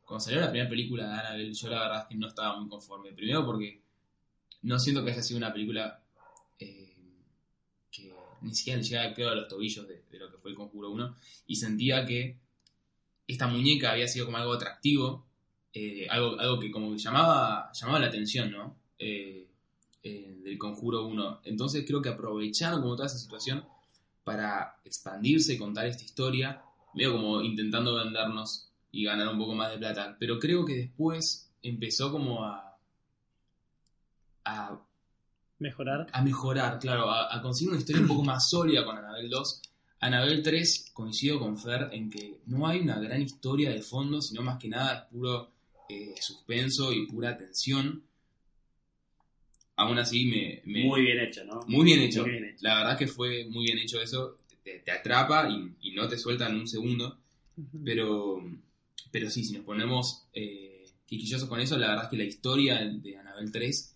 [0.06, 2.70] cuando salió la primera película de Annabelle, yo la verdad es que no estaba muy
[2.70, 3.12] conforme.
[3.14, 3.82] Primero porque
[4.62, 6.04] no siento que haya sido una película
[6.60, 6.96] eh,
[7.92, 10.58] que ni siquiera le llegaba creo, a los tobillos de, de lo que fue el
[10.58, 11.16] Conjuro 1.
[11.48, 12.38] Y sentía que
[13.28, 15.26] esta muñeca había sido como algo atractivo,
[15.74, 18.76] eh, algo, algo que como que llamaba, llamaba la atención, ¿no?
[19.00, 19.48] Eh,
[20.04, 21.42] eh, del Conjuro 1.
[21.46, 23.64] Entonces creo que aprovecharon como toda esa situación
[24.24, 26.62] para expandirse y contar esta historia,
[26.94, 30.18] medio como intentando vendernos y ganar un poco más de plata.
[30.20, 32.78] Pero creo que después empezó como a,
[34.44, 34.80] a,
[35.60, 36.08] Mejorar.
[36.12, 39.62] a mejorar, claro, a, a conseguir una historia un poco más sólida con Anabel 2.
[40.02, 44.42] Anabel 3 coincido con Fer en que no hay una gran historia de fondo, sino
[44.42, 45.52] más que nada es puro
[45.92, 48.04] eh, suspenso y pura tensión.
[49.76, 50.62] Aún así me...
[50.66, 51.62] me- Muy bien hecho, ¿no?
[51.68, 52.22] muy bien hecho.
[52.22, 52.58] Muy bien hecho.
[52.62, 54.38] La verdad que fue muy bien hecho eso.
[54.64, 57.18] Te, te atrapa y, y no te suelta en un segundo.
[57.84, 58.44] Pero,
[59.12, 62.80] pero sí, si nos ponemos eh, quisquillosos con eso, la verdad es que la historia
[62.84, 63.96] de Anabel 3,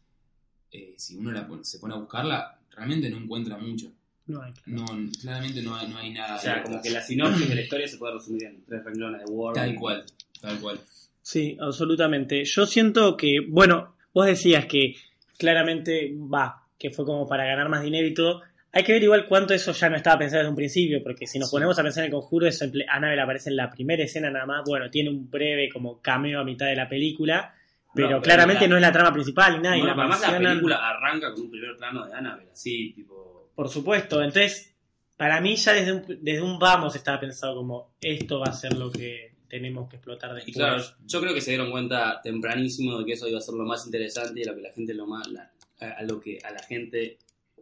[0.72, 3.92] eh, si uno la se pone a buscarla, realmente no encuentra mucho.
[4.28, 4.86] No hay, claro.
[4.96, 6.36] No, claramente no hay, no hay nada.
[6.36, 6.84] O sea, como atrás.
[6.84, 9.54] que la sinopsis de la historia se puede resumir en tres renglones de Word.
[9.56, 10.06] Tal cual,
[10.42, 10.80] tal cual.
[11.26, 12.46] Sí, absolutamente.
[12.46, 14.94] Yo siento que, bueno, vos decías que
[15.40, 18.44] claramente va, que fue como para ganar más dinero y todo.
[18.72, 21.40] Hay que ver igual cuánto eso ya no estaba pensado desde un principio, porque si
[21.40, 21.56] nos Sí.
[21.56, 24.62] ponemos a pensar en el conjuro, eso Annabelle aparece en la primera escena nada más.
[24.68, 27.56] Bueno, tiene un breve como cameo a mitad de la película,
[27.96, 29.78] pero, pero claramente la- no es la trama principal ni nada.
[29.78, 33.50] y la además la película arranca con un primer plano de Annabelle, así, tipo...
[33.56, 34.76] Por supuesto, entonces,
[35.18, 38.74] para mí ya desde un, desde un vamos estaba pensado como esto va a ser
[38.78, 40.56] lo que tenemos que explotar Y después.
[40.56, 43.66] claro, yo creo que se dieron cuenta tempranísimo de que eso iba a ser lo
[43.66, 46.52] más interesante y a lo que la gente lo más, la- a, lo que a
[46.52, 47.18] la gente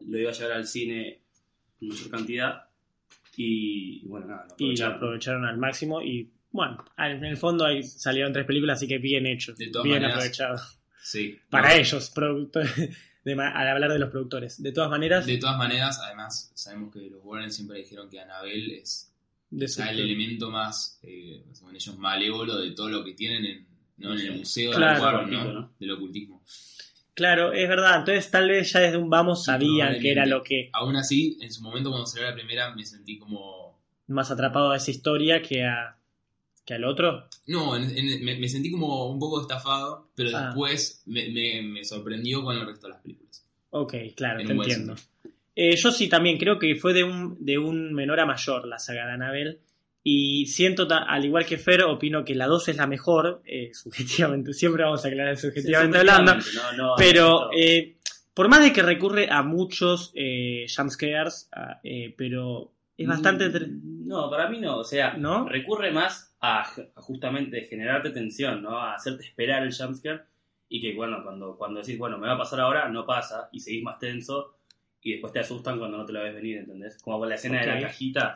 [0.08, 1.20] lo iba a llevar al cine
[1.82, 2.64] en mayor cantidad
[3.36, 4.96] y, y bueno nada, lo y lo aprovecharon.
[4.96, 9.26] aprovecharon al máximo y bueno, en el fondo ahí salieron tres películas, así que bien
[9.26, 10.60] hecho, De todas bien maneras, aprovechado.
[11.02, 11.40] Sí.
[11.50, 12.72] Para No, ellos, productores,
[13.26, 14.62] de al hablar de los productores.
[14.62, 18.72] De todas maneras, De todas maneras, además, sabemos que los Warren siempre dijeron que Anabel
[18.72, 19.12] es
[19.58, 23.46] de o sea, el elemento más, eh, según ellos, malévolo de todo lo que tienen
[23.46, 24.14] en, ¿no?
[24.14, 24.94] en el museo Claro.
[24.94, 25.60] del Warren, Ocultismo, ¿no?
[25.62, 25.74] ¿no?
[25.80, 26.44] del ocultismo.
[27.14, 30.70] Claro, es verdad, entonces tal vez ya desde un vamos sabían que era lo que
[30.74, 33.80] Aún así, en su momento cuando salió la primera me sentí como...
[34.08, 35.98] más atrapado a esa historia que a
[36.66, 37.28] que al otro.
[37.46, 40.46] No, en- en- me, me sentí como un poco estafado, pero Ah.
[40.46, 43.46] después me, me- me sorprendió con el resto de las películas.
[43.72, 44.96] Ok, claro, En te entiendo.
[45.56, 48.80] Eh, yo sí también creo que fue de un, de un menor a mayor la
[48.80, 49.60] saga de Annabelle.
[50.06, 54.54] Y siento, al igual que Fer, opino que la 2 es la mejor, eh, subjetivamente,
[54.54, 56.34] siempre vamos a aclarar subjetivamente hablando.
[56.34, 57.96] No, no, Pero eh,
[58.34, 61.50] por más de que recurre a muchos eh, jumpscares,
[61.84, 63.48] eh, pero es bastante...
[63.50, 64.80] Mm, No, para mí no.
[64.80, 65.48] O sea, ¿No?
[65.48, 68.78] recurre más a, a justamente generarte tensión, ¿no?
[68.78, 70.24] A hacerte esperar el jumpscare
[70.68, 73.60] y que, bueno, cuando, cuando decís, bueno, me va a pasar ahora, no pasa y
[73.60, 74.56] seguís más tenso
[75.04, 76.98] y después te asustan cuando no te la ves venir, ¿entendés?
[77.04, 78.34] Como con la escena de la cajita,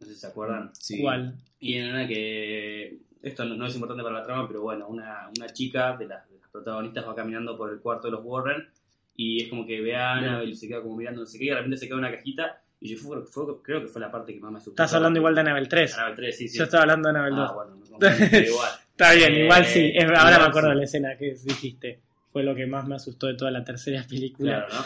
[0.00, 0.70] no sé si se acuerdan.
[0.74, 1.00] Sí.
[1.00, 1.34] ¿Cuál?
[1.60, 2.98] Y en una que.
[3.22, 6.28] Esto no, no es importante para la trama, pero bueno, una, una chica de las,
[6.28, 8.68] de las protagonistas va caminando por el cuarto de los Warren
[9.16, 11.44] y es como que ve a Annabelle y se queda como mirando, no sé qué,
[11.44, 12.60] y de repente se queda una cajita.
[12.80, 14.72] Y yo fue- fue- creo que fue la parte que más me asustó.
[14.72, 15.94] Estás hablando igual de Annabelle 3.
[15.94, 16.58] Annabelle 3, sí, sí.
[16.58, 17.50] Yo estaba hablando de Annabelle 2.
[17.50, 17.78] Ah, bueno,
[18.46, 18.70] igual.
[18.90, 19.92] Está bien, Eh, igual sí.
[19.98, 20.72] Ahora igual me acuerdo sí.
[20.72, 22.00] de la escena que dijiste.
[22.30, 24.66] Fue lo que más me asustó de toda la tercera película.
[24.66, 24.84] Claro, ¿no?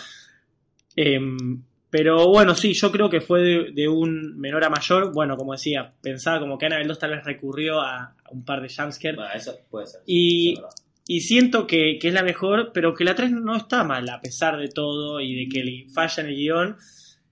[1.01, 5.13] Em, pero bueno, sí, yo creo que fue de, de un menor a mayor.
[5.15, 8.61] Bueno, como decía, pensaba como que Annabelle 2 tal vez recurrió a, a un par
[8.61, 9.17] de jumpscares.
[9.17, 10.01] Bueno, eso puede ser.
[10.07, 10.59] Y-
[11.07, 14.21] eso siento que, que es la mejor, pero que la 3 no está mal a
[14.21, 16.77] pesar de todo y de que le falla en el guion.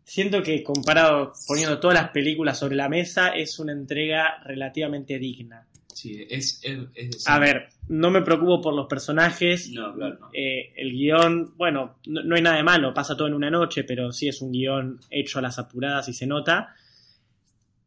[0.04, 5.66] Siento que comparado, poniendo todas las películas sobre la mesa, es una entrega relativamente digna.
[5.92, 9.70] Sí, es, es, es decir, A ver, no me preocupo por los personajes.
[9.70, 10.28] No, claro, no.
[10.32, 13.84] Eh, el guion, bueno, no, no hay nada de malo, pasa todo en una noche,
[13.84, 16.74] pero sí es un guion hecho a las apuradas y se nota.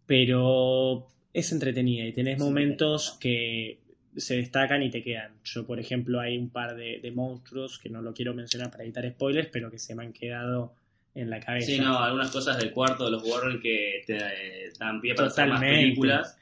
[0.05, 3.79] Pero es entretenida y tenés Sí, momentos que
[4.15, 5.33] se destacan y te quedan.
[5.43, 8.83] Yo, por ejemplo, hay un par de, de monstruos que no lo quiero mencionar para
[8.83, 10.73] evitar spoilers, pero que se me han quedado
[11.13, 11.67] en la cabeza.
[11.67, 15.27] Sí, no, algunas cosas del cuarto de los Warren que te eh, dan pie para
[15.27, 15.83] hacer más Totalmente.
[15.83, 16.38] películas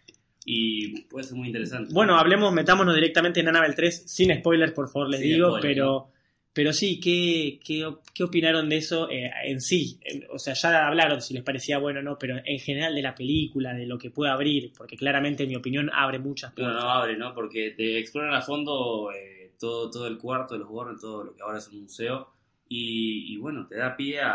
[0.50, 1.94] y puede ser muy interesante.
[1.94, 5.76] Bueno, hablemos, metámonos directamente en Annabelle 3, sin spoilers, por favor, les Sin digo, spoilers,
[5.76, 6.12] pero,
[6.54, 10.00] pero sí, ¿qué, qué, qué opinaron de eso eh, en sí?
[10.32, 13.14] O sea, ya hablaron si les parecía bueno o no, pero en general de la
[13.14, 16.82] película, de lo que puede abrir, porque claramente, en mi opinión, abre muchas puertas.
[16.82, 17.34] no abre, ¿no?
[17.34, 21.36] Porque te exploran a fondo eh, todo, todo el cuarto de los Warren, todo lo
[21.36, 22.30] que ahora es un museo.
[22.70, 24.32] Y, y bueno, te da pie a,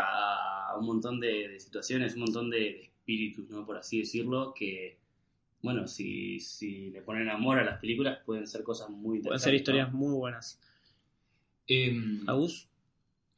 [0.69, 3.65] a un montón de, de situaciones, un montón de, de espíritus, ¿no?
[3.65, 5.01] Por así decirlo, que,
[5.63, 9.43] bueno, si, si le ponen amor a las películas, pueden ser cosas muy Pueden interesantes.
[9.43, 9.97] ser historias ¿no?
[9.97, 10.59] muy buenas.
[11.67, 12.67] em, ¿Agus?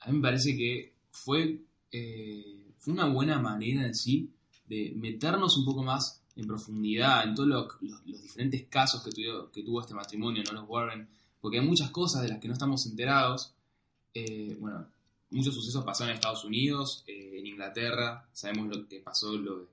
[0.02, 1.62] a mí me parece que fue,
[1.92, 4.30] eh, fue una buena manera en sí
[4.68, 9.12] de meternos un poco más en profundidad en todos los, los- los diferentes casos que,
[9.12, 10.52] tuvo- que tuvo este matrimonio, ¿no?
[10.54, 11.08] Los Warren,
[11.40, 13.54] porque hay muchas cosas de las que no estamos enterados.
[14.14, 14.88] Eh, bueno,
[15.30, 19.68] muchos sucesos pasaron en Estados Unidos, eh, en Inglaterra, sabemos lo que pasó, lo,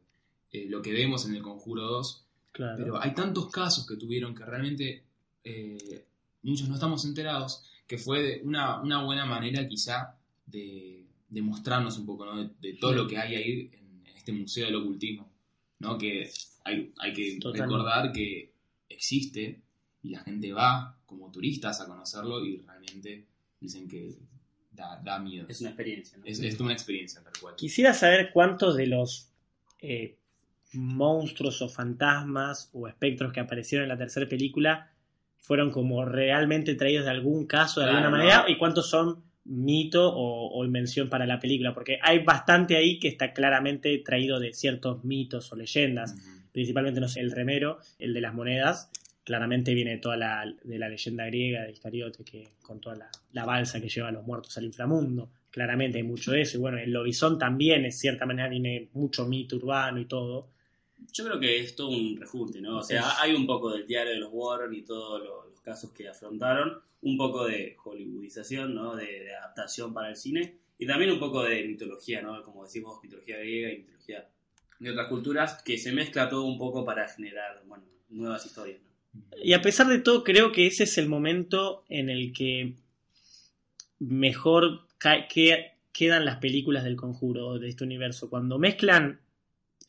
[0.53, 2.77] eh, lo que vemos en el Conjuro 2, Claro.
[2.77, 5.03] pero hay tantos casos que tuvieron que realmente
[5.43, 6.05] eh,
[6.43, 11.97] muchos no estamos enterados, que fue de una, una buena manera quizá de, de mostrarnos
[11.99, 12.43] un poco ¿no?
[12.45, 15.31] de, de todo lo que hay ahí en, en este museo del ocultismo.
[15.79, 15.99] ¿no?
[15.99, 16.31] Que
[16.65, 17.62] hay, hay que Totalmente.
[17.75, 18.53] recordar que
[18.88, 19.61] existe
[20.03, 23.27] y la gente va como turistas a conocerlo y realmente
[23.61, 24.15] dicen que
[24.71, 25.47] da, da miedo.
[25.49, 26.25] Es una experiencia, ¿no?
[26.25, 27.55] Es, es una experiencia tal cual.
[27.57, 29.29] Quisiera saber cuántos de los
[29.81, 30.17] eh,
[30.75, 34.91] monstruos o fantasmas o espectros que aparecieron en la tercera película
[35.39, 38.25] fueron como realmente traídos de algún caso de Claro, alguna ¿no?
[38.25, 43.01] manera y cuántos son mito o, o invención para la película, porque hay bastante ahí
[43.01, 46.15] que está claramente traído de ciertos mitos o leyendas,
[46.53, 48.89] principalmente no sé, el remero, el de las monedas,
[49.25, 53.45] claramente viene toda la, de la leyenda griega de Iscariote, que con toda la, la
[53.45, 55.31] balsa que lleva a los muertos al inframundo.
[55.51, 56.57] Claramente hay mucho de eso.
[56.57, 60.49] Y bueno, el lobizón también, en cierta manera, viene mucho mito urbano y todo.
[61.12, 62.79] Yo creo que es todo un rejunte, ¿no?
[62.79, 65.90] O sea, hay un poco del diario de los Warren y todos lo- los casos
[65.92, 68.96] que afrontaron, un poco de hollywoodización, ¿no?
[68.96, 72.42] De, de adaptación para el cine y también un poco de mitología, ¿no?
[72.42, 74.29] Como decimos, mitología griega y mitología
[74.79, 78.90] de otras culturas, que se mezcla todo un poco para generar, bueno, nuevas historias, ¿no?
[79.42, 82.75] Y a pesar de todo, creo que ese es el momento en el que
[83.98, 84.87] mejor
[85.29, 88.31] que- quedan las películas del conjuro de este universo.
[88.31, 89.20] Cuando mezclan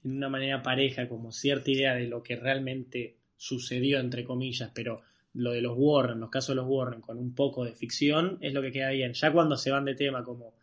[0.03, 5.01] en una manera pareja como cierta idea de lo que realmente sucedió, entre comillas, pero
[5.33, 8.53] lo de los Warren, los casos de los Warren, con un poco de ficción, es
[8.53, 9.13] lo que queda bien.
[9.13, 10.53] Ya cuando se van de tema como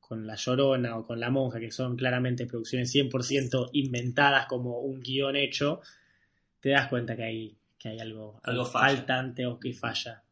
[0.00, 5.00] con La Llorona o con La Monja, que son claramente producciones 100% inventadas como un
[5.00, 5.80] guion hecho,
[6.60, 10.22] te das cuenta que hay, que hay algo, Algo algo faltante o que falla.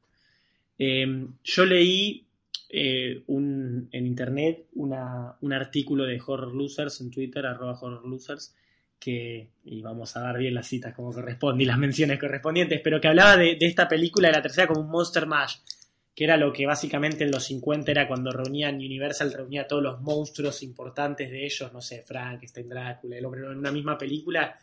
[0.79, 2.27] Eh, yo leí
[2.73, 8.55] eh, un, en internet una- un artículo de Horror Losers en Twitter, arroba Horror Losers,
[8.99, 13.01] que, y vamos a dar bien las citas como corresponde y las menciones correspondientes, pero
[13.01, 15.57] que hablaba de, de esta película de la tercera como un Monster Mash,
[16.15, 19.83] que era lo que básicamente en los 50 era cuando reunían Universal, reunía a todos
[19.83, 24.55] los monstruos importantes de ellos, no sé, Frankenstein, Drácula, el hombre en una misma película.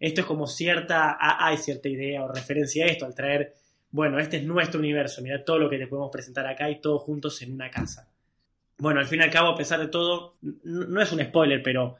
[0.00, 3.54] Esto es como cierta, ah, hay cierta idea o referencia a esto, al traer,
[3.94, 7.00] bueno, este es nuestro universo, mira todo lo que te podemos presentar acá y todos
[7.02, 8.10] juntos en una casa.
[8.76, 11.94] Bueno, al fin y al cabo, a pesar de todo, no es un spoiler, pero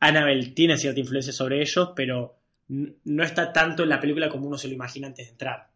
[0.00, 2.34] Annabelle tiene cierta influencia sobre ellos, pero
[2.66, 5.68] no está tanto en la película como uno se lo imagina antes de entrar.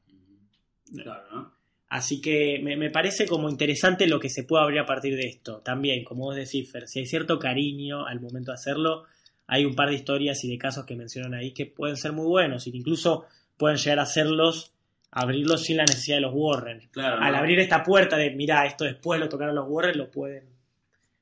[0.92, 1.52] Claro, ¿no?
[1.88, 5.28] Así que me, me parece como interesante lo que se puede abrir a partir de
[5.28, 5.58] esto.
[5.58, 9.04] También, como vos decís, Fer, si hay cierto cariño al momento de hacerlo,
[9.46, 12.26] hay un par de historias y de casos que mencionan ahí que pueden ser muy
[12.26, 14.72] buenos y que incluso pueden llegar a hacerlos,
[15.12, 16.88] abrirlos sin la necesidad de los Warren.
[16.92, 17.38] Claro, Al ¿no?
[17.38, 20.48] abrir esta puerta de, mira, esto después lo tocaron los Warren, lo pueden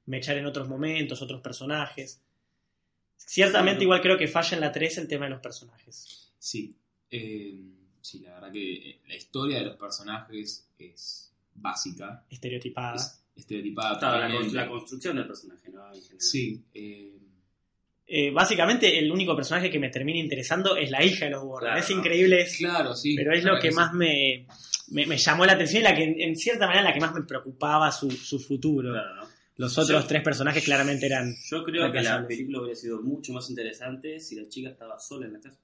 [0.06, 2.20] mechar en otros momentos, otros personajes.
[3.16, 3.84] Ciertamente Sí.
[3.84, 6.32] igual creo que falla en la 3 el tema de los personajes.
[6.38, 6.74] Sí,
[7.10, 7.60] eh,
[8.00, 12.94] sí, la verdad que eh, la historia de los personajes es básica, Estereotipada.
[12.96, 13.98] es estereotipada.
[13.98, 14.46] Claro, la, totalmente.
[14.48, 15.86] con- la construcción del personaje, ¿no?
[15.94, 16.20] En general.
[16.20, 17.18] Sí, eh,
[18.08, 21.68] eh, básicamente el único personaje que me termina interesando es la hija de los Warren.
[21.68, 23.14] Claro, es increíble, Claro, sí.
[23.14, 23.76] pero es lo que sí.
[23.76, 24.46] más me,
[24.88, 27.22] me, me llamó la atención y la que en, cierta manera la que más me
[27.22, 28.92] preocupaba su, su futuro.
[28.92, 29.28] Claro, ¿no?
[29.56, 31.34] Los otros Yo- tres personajes claramente eran...
[31.50, 35.26] Yo creo que la película hubiera sido mucho más interesante si la chica estaba sola
[35.26, 35.58] en la casa.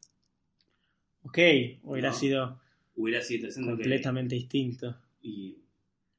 [1.22, 1.38] Ok,
[1.84, 2.14] hubiera No.
[2.14, 2.60] sido
[2.96, 3.68] Hubiera sido interesante.
[3.70, 4.96] que- completamente distinto.
[5.22, 5.56] Y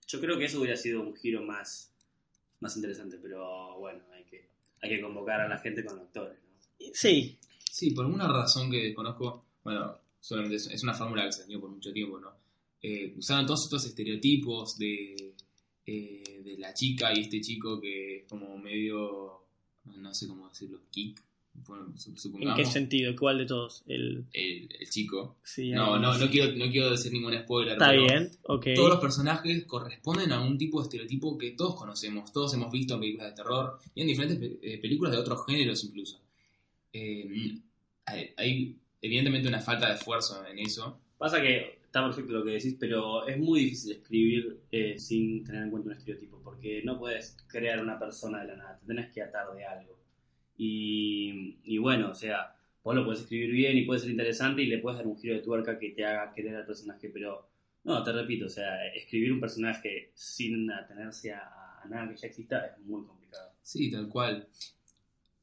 [0.07, 1.93] yo creo que eso hubiera sido un giro más,
[2.61, 3.99] más interesante, pero bueno,
[4.81, 6.37] hay que, convocar a la gente con actores.
[6.43, 6.85] ¿no?
[6.93, 7.37] Sí,
[7.75, 11.59] Sí, por alguna razón que desconozco, bueno, solamente es, es una fórmula que se dio
[11.59, 12.31] por mucho tiempo, ¿no?
[12.81, 15.35] Eh, usaron todos estos estereotipos de,
[15.85, 19.43] eh, de la chica y este chico que es como medio,
[19.83, 21.21] no sé cómo decirlo, geek,
[21.67, 22.55] bueno, ¿en supongamos.
[22.57, 23.15] qué sentido?
[23.15, 23.83] ¿Cuál de todos?
[23.87, 25.37] El, El, el chico.
[25.43, 27.73] sí, No, no, no quiero, no quiero decir ningún spoiler.
[27.73, 28.67] Está bien, ok.
[28.75, 32.95] Todos los personajes corresponden a un tipo de estereotipo que todos conocemos, todos hemos visto
[32.95, 36.21] en películas de terror y en diferentes pe- eh, películas de otros géneros incluso.
[36.93, 37.59] Eh,
[38.05, 40.99] hay, hay evidentemente una falta de esfuerzo en eso.
[41.17, 45.63] Pasa que está perfecto lo que decís, pero es muy difícil escribir eh, sin tener
[45.63, 49.11] en cuenta un estereotipo, porque no puedes crear una persona de la nada, te tenés
[49.13, 49.95] que atar de algo.
[50.57, 54.67] Y, y bueno, o sea, vos lo puedes escribir bien y puede ser interesante y
[54.67, 57.47] le puedes dar un giro de tuerca que te haga querer al personaje, pero
[57.83, 62.27] no, te repito, o sea, escribir un personaje sin atenerse a, a nada que ya
[62.27, 63.51] exista es muy complicado.
[63.61, 64.47] Sí, tal cual.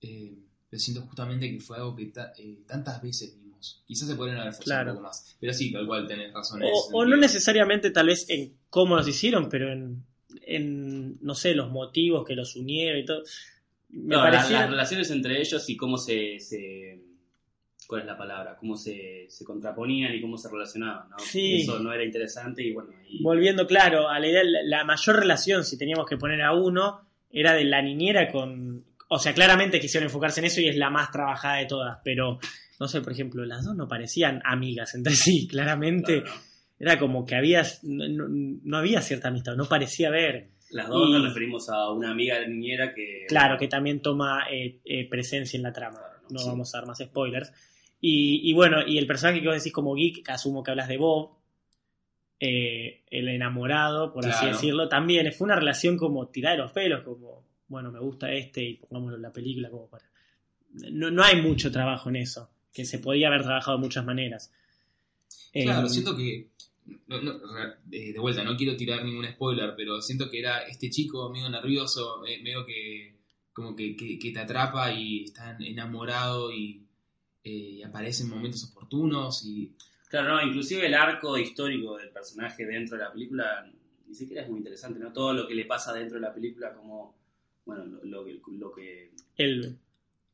[0.00, 0.34] Eh,
[0.68, 3.82] pero siento justamente que fue algo que ta- eh, tantas veces vimos.
[3.86, 4.90] Quizás se podrían haber esforzado Claro.
[4.92, 5.36] un poco más.
[5.38, 6.62] Pero sí, tal cual, tenés razón.
[6.62, 10.02] en O, o no necesariamente tal vez en cómo los hicieron, pero en,
[10.46, 13.22] en no sé, los motivos que los unieron y todo.
[13.92, 14.60] Me No, parecía...
[14.60, 16.98] las relaciones entre ellos y cómo se, se-
[17.86, 18.56] ¿cuál es la palabra?
[18.56, 21.18] Cómo se, se contraponían y cómo se relacionaban, ¿no?
[21.18, 21.62] Sí.
[21.62, 25.64] Eso no era interesante y bueno, y- Volviendo, claro, a la idea, la, mayor relación,
[25.64, 27.00] si teníamos que poner a uno,
[27.30, 28.84] era de la niñera con...
[29.08, 32.38] O sea, claramente quisieron enfocarse en eso y es la más trabajada de todas, pero,
[32.80, 36.22] no sé, por ejemplo, las dos no parecían amigas entre sí, claramente.
[36.22, 36.52] claro, ¿no?
[36.78, 40.48] Era como que había, no- no había cierta amistad, no parecía haber.
[40.72, 43.26] Las dos Y- nos referimos a una amiga de niñera que...
[43.28, 45.98] Claro, que también toma eh, eh, presencia en la trama.
[45.98, 46.46] Claro, No sí.
[46.48, 47.52] vamos a dar más spoilers.
[48.00, 50.88] Y, y bueno, y el personaje que vos decís como geek, que asumo que hablas
[50.88, 51.36] de Bob,
[52.40, 57.02] eh, el enamorado, por así decirlo, también fue una relación como tirada de los pelos,
[57.04, 60.04] como, bueno, me gusta este y pongámoslo en la película como para...
[60.90, 64.50] No, no hay mucho trabajo en eso, que se podía haber trabajado de muchas maneras.
[65.52, 66.48] Claro, Eh, siento que.
[67.06, 67.32] No- no,
[67.84, 72.24] de vuelta, no quiero tirar ningún spoiler, pero siento que era este chico medio nervioso,
[72.26, 73.16] eh, medio que.
[73.52, 76.86] como que, que- que te atrapa y está enamorado y,
[77.44, 79.72] eh, y aparece en momentos oportunos y.
[80.08, 83.70] Claro, no, inclusive el arco histórico del personaje dentro de la película
[84.06, 85.12] ni siquiera es muy interesante, ¿no?
[85.12, 87.14] Todo lo que le pasa dentro de la película como,
[87.66, 89.78] bueno, lo, lo que- lo que el-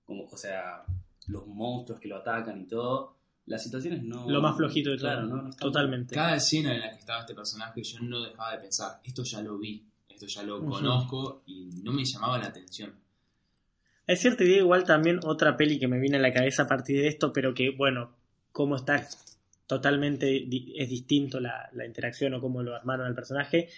[0.05, 0.85] como, o sea,
[1.27, 3.18] los monstruos que lo atacan y todo,
[3.49, 4.29] las situaciones no...
[4.29, 5.07] lo más flojito de todo.
[5.11, 6.15] Claro, no, no totalmente.
[6.15, 9.41] Cada escena en la que estaba este personaje, yo no dejaba de pensar, esto ya
[9.43, 12.93] lo vi, esto ya lo conozco y no me llamaba la atención.
[14.07, 17.01] Es cierto, y igual también otra peli que me viene a la cabeza a partir
[17.01, 18.11] de esto, pero que, bueno,
[18.53, 19.07] cómo está
[19.67, 23.69] totalmente, di- es distinto la, la interacción o cómo lo armaron al personaje.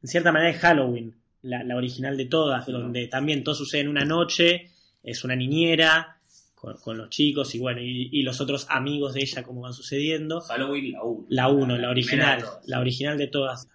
[0.00, 3.88] En cierta manera es Halloween, la, la original de todas, donde también todo sucede en
[3.88, 4.70] una noche,
[5.02, 6.19] es una niñera
[6.60, 9.72] con, con los chicos y bueno, y, y los otros amigos de ella, cómo van
[9.72, 10.40] sucediendo.
[10.42, 11.26] Halloween, la 1.
[11.28, 13.68] La 1, la original, la original de todas.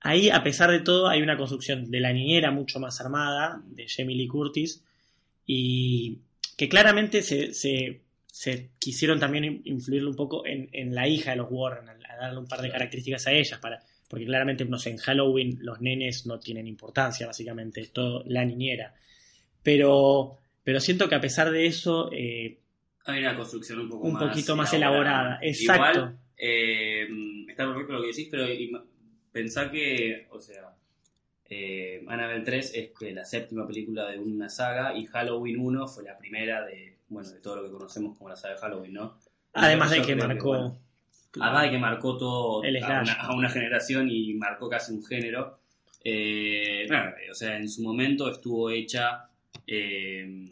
[0.00, 3.86] Ahí, a pesar de todo, hay una construcción de la niñera mucho más armada, de
[3.88, 4.84] Jamie Lee Curtis,
[5.44, 6.18] y
[6.56, 11.32] que claramente se, se- se quisieron también in- influirle un poco en, en la hija
[11.32, 14.64] de los Warren, a, a darle un par de características a ellas, para, porque claramente,
[14.64, 18.94] no sé, en Halloween los nenes no tienen importancia, básicamente, es todo la niñera.
[19.62, 22.58] Pero, pero siento que a pesar de eso, eh,
[23.06, 25.98] Hay una construcción un poco Un más poquito más elaborada, exacto.
[25.98, 27.08] Igual, eh,
[27.48, 28.46] está perfecto lo que decís, pero
[29.32, 30.74] pensá que, o sea,
[31.48, 36.04] eh, Annabelle 3 es que la séptima película de una saga y Halloween 1 fue
[36.04, 39.18] la primera de, bueno, de todo lo que conocemos como la saga de Halloween, ¿no?
[39.54, 40.48] además de que marcó...
[40.48, 40.78] bueno,
[41.40, 45.02] Además de que marcó todo El a una, a una generación y marcó casi un
[45.02, 45.60] género.
[46.04, 46.86] Eh,
[47.30, 49.30] o sea, en su momento estuvo hecha,
[49.66, 50.48] eh,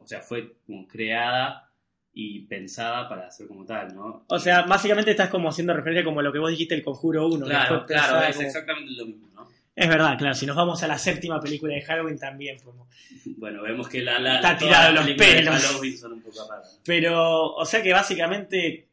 [0.00, 1.70] o sea, fue como creada
[2.12, 4.24] y pensada para ser como tal, ¿no?
[4.28, 7.26] O sea, básicamente estás como haciendo referencia como a lo que vos dijiste el Conjuro
[7.28, 7.44] 1.
[7.44, 9.46] que claro, claro, es como- exactamente lo mismo, ¿no?
[9.74, 10.34] Es verdad, claro.
[10.34, 12.88] Si nos vamos a la séptima película de Halloween también fuimos.
[13.36, 15.54] Bueno, vemos que la, la, Está las los pelos.
[15.66, 16.38] Halloween son un poco.
[16.86, 18.86] Pero, o sea que básicamente,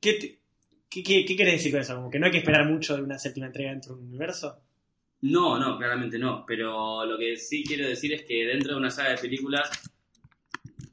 [0.00, 0.38] ¿qué, te-
[0.88, 1.96] qué, qué, qué querés decir con eso?
[1.96, 4.58] Como que no hay que esperar mucho de una séptima entrega dentro de un universo.
[5.20, 6.46] No, no, claramente no.
[6.46, 9.70] Pero lo que sí quiero decir es que dentro de una saga de películas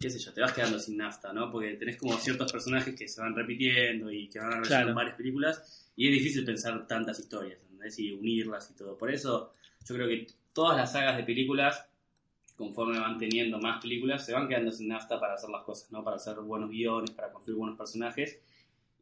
[0.02, 1.52] qué sé yo, te vas quedando sin nafta, ¿no?
[1.52, 4.90] Porque tenés como ciertos personajes que se van repitiendo y que van a Claro.
[4.90, 7.98] en varias películas y es difícil pensar tantas historias, ¿entendés?
[8.00, 8.98] Y unirlas y todo.
[8.98, 9.54] Por eso
[9.88, 11.86] yo creo que todas las sagas de películas,
[12.56, 16.04] conforme van teniendo más películas, se van quedando sin nafta para hacer las cosas, ¿no?
[16.04, 18.40] Para hacer buenos guiones, para construir buenos personajes.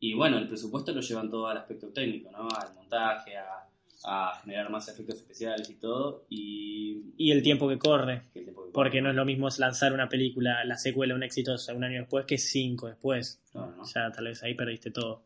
[0.02, 2.48] Y bueno, el presupuesto lo llevan todo al aspecto técnico, ¿no?
[2.50, 3.69] Al montaje, a,
[4.04, 6.26] a generar más efectos especiales y todo.
[6.30, 7.14] Y...
[7.18, 8.24] Y el tiempo que corre.
[8.34, 11.24] que el tiempo que Porque no es lo mismo lanzar una película, la secuela, un
[11.24, 13.42] exitosa un año después que cinco después.
[13.52, 13.84] Claro, ¿no?
[13.84, 15.24] Ya tal vez ahí perdiste todo,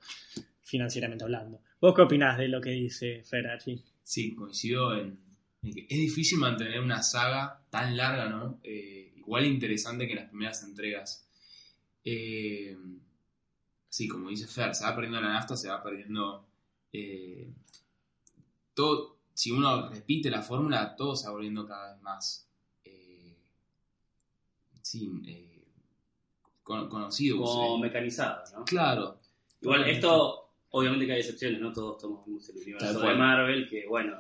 [0.62, 1.62] financieramente hablando.
[1.80, 3.84] ¿Vos qué opinás de lo que dice Ferrari?
[4.02, 5.20] Sí, coincido en,
[5.62, 8.60] en que es difícil mantener una saga tan larga, ¿no?
[8.64, 11.28] Eh, igual interesante que las primeras entregas.
[12.04, 12.76] Eh,
[13.88, 16.48] sí, como dice Fer, se va perdiendo la nafta, se va perdiendo
[16.92, 17.54] eh,
[18.74, 19.18] todo.
[19.34, 22.48] Si uno repite la fórmula, todo se va volviendo cada vez más
[22.86, 23.36] eh,
[24.82, 25.64] sí, eh,
[26.62, 27.38] con- conocido.
[27.38, 27.82] Como Sí.
[27.82, 28.66] mecanizado, ¿no?
[28.66, 29.18] Claro,
[29.62, 31.72] Igual esto, obviamente que hay excepciones, ¿no?
[31.72, 33.16] Todos tomamos el universo de.
[33.16, 34.18] Marvel, que bueno,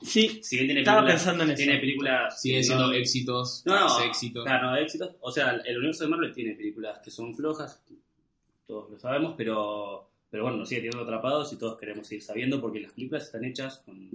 [0.00, 1.56] Sí, si bien tiene estaba películas, pensando en eso.
[1.56, 2.40] tiene películas...
[2.40, 4.44] siguen que siendo no- éxitos, No, no, éxitos.
[4.44, 5.14] Claro, no, éxitos.
[5.20, 7.82] O sea, el universo de Marvel tiene películas que son flojas,
[8.66, 12.60] todos lo sabemos, pero, pero bueno, nos sigue teniendo atrapados y todos queremos seguir sabiendo
[12.60, 14.10] porque las películas están hechas con,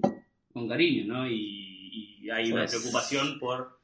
[0.51, 1.29] con cariño, ¿no?
[1.31, 3.79] Y, y hay una Pues- preocupación por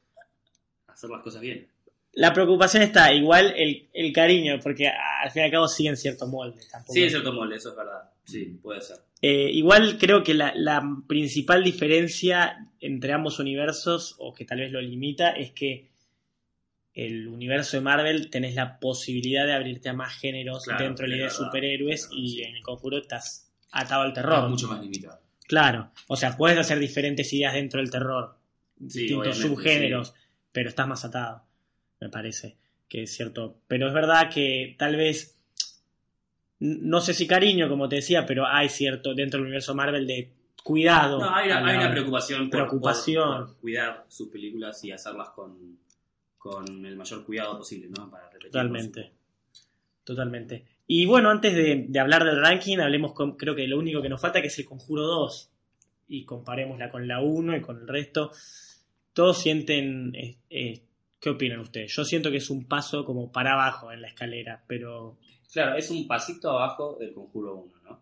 [0.86, 1.66] hacer las cosas bien.
[2.12, 6.26] La preocupación está, igual el, el cariño, porque al fin y al cabo siguen cierto
[6.26, 6.60] molde.
[6.70, 8.10] tampoco Sí, es cierto molde, eso es verdad.
[8.24, 8.98] Sí, puede ser.
[9.22, 14.70] Eh, igual creo que la, la principal diferencia entre ambos universos, o que tal vez
[14.70, 15.88] lo limita, es que
[16.96, 21.10] el universo de Marvel tenés la posibilidad de abrirte a más géneros Claro, dentro de
[21.10, 22.42] la idea de superhéroes Claro, y sí.
[22.42, 24.48] en el conjuro estás atado al Está terror.
[24.48, 25.20] mucho más limitado.
[25.46, 28.36] Claro, o sea, puedes hacer diferentes ideas dentro del terror,
[28.88, 30.14] Sí, distintos subgéneros,
[30.52, 31.44] pero estás más atado,
[32.00, 32.56] me parece
[32.88, 33.60] que es cierto.
[33.68, 35.36] Pero es verdad que tal vez,
[36.60, 40.32] no sé si cariño, como te decía, pero hay cierto dentro del universo Marvel de
[40.64, 41.18] cuidado.
[41.20, 43.36] No, hay una, hay preocupación, por, Preocupación.
[43.38, 45.78] por- por cuidar sus películas y hacerlas con,
[46.48, 48.10] con el mayor cuidado posible, ¿no?
[48.10, 48.50] Para repetir.
[48.50, 49.12] Totalmente.
[50.04, 50.64] Totalmente.
[50.86, 54.08] Y bueno, antes de, de hablar del ranking, hablemos con, creo que lo único que
[54.08, 55.50] nos falta que es el Conjuro 2.
[56.08, 58.30] Y comparémosla con la 1 y con el resto.
[59.12, 60.14] Todos sienten...
[60.14, 60.82] eh, eh,
[61.18, 61.92] ¿Qué opinan ustedes?
[61.96, 65.18] Yo siento que es un paso como para abajo en la escalera, pero...
[65.52, 68.00] Claro, es un pasito abajo del Conjuro 1, ¿no?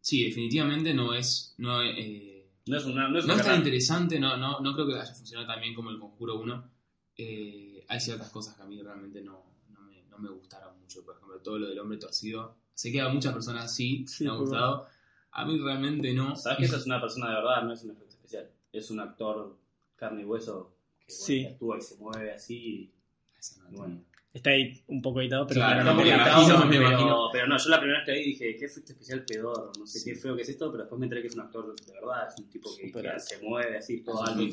[0.00, 1.54] Sí, definitivamente no es.
[1.58, 3.08] No, eh, No es una.
[3.08, 5.60] No es no una es tan interesante, no, no, no creo que haya funcionado tan
[5.60, 6.70] bien como el Conjuro 1.
[7.18, 11.04] Eh, hay ciertas cosas que a mí realmente no, no, me, no me gustaron mucho.
[11.04, 12.56] Por ejemplo, todo lo del hombre torcido.
[12.74, 14.86] Sé que a muchas personas sí, Sí, me ha gustado.
[15.32, 16.36] A mí realmente no.
[16.36, 18.50] Sabes que esa es una persona de verdad, no es un efecto especial.
[18.72, 19.58] Es un actor
[19.96, 21.42] carne y hueso que, bueno, Sí.
[21.42, 22.92] que actúa y se mueve así.
[23.38, 24.04] Esa no Y bueno.
[24.32, 27.28] Está ahí un poco editado, pero Claro, no, me imagino, me pero, imagino.
[27.32, 29.98] pero no, yo la primera vez que vi dije, qué efecto especial pedorro, no sé
[30.00, 30.10] Sí.
[30.10, 32.28] qué feo que es esto, pero después me enteré que es un actor de verdad,
[32.28, 34.52] es un tipo que, se mueve así, todo muy y.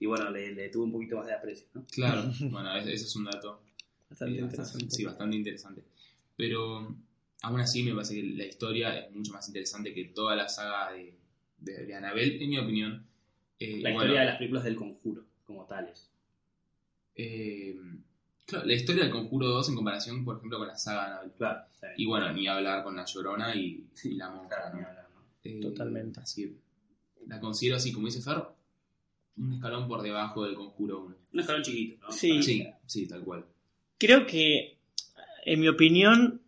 [0.00, 1.84] Y bueno, le, le tuve un poquito más de aprecio, ¿no?
[1.90, 3.62] Claro, bueno, ese, ese es un dato
[4.08, 4.86] Bastante eh, interesante.
[4.90, 5.82] Sí, bastante interesante.
[6.36, 6.96] Pero
[7.42, 10.92] aún así me parece que la historia es mucho más interesante que toda la saga
[10.92, 11.14] de,
[11.58, 13.06] de, de Annabelle, en mi opinión.
[13.58, 16.08] Eh, La historia bueno, de las películas del conjuro, como tales.
[17.16, 17.76] eh,
[18.46, 21.34] claro, la historia del Conjuro 2 en comparación, por ejemplo, con la saga de Annabelle.
[21.36, 21.64] Claro.
[21.96, 24.48] Y bueno, ni hablar con la Llorona y, y la monja.
[24.48, 24.78] Claro, ¿no?
[24.80, 25.60] ni hablar, ¿no?
[25.68, 26.20] Totalmente.
[26.20, 26.56] Así
[27.26, 28.42] la considero así, como dice Fer,
[29.38, 31.16] un escalón por debajo del Conjuro 1.
[31.34, 32.12] Un escalón chiquito, ¿no?
[32.12, 32.42] Sí.
[32.42, 33.44] Sí, sí, tal cual.
[33.98, 34.78] Creo que,
[35.44, 36.42] en mi opinión,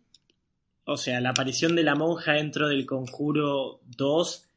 [0.85, 4.47] o sea, la aparición de la monja dentro del Conjuro 2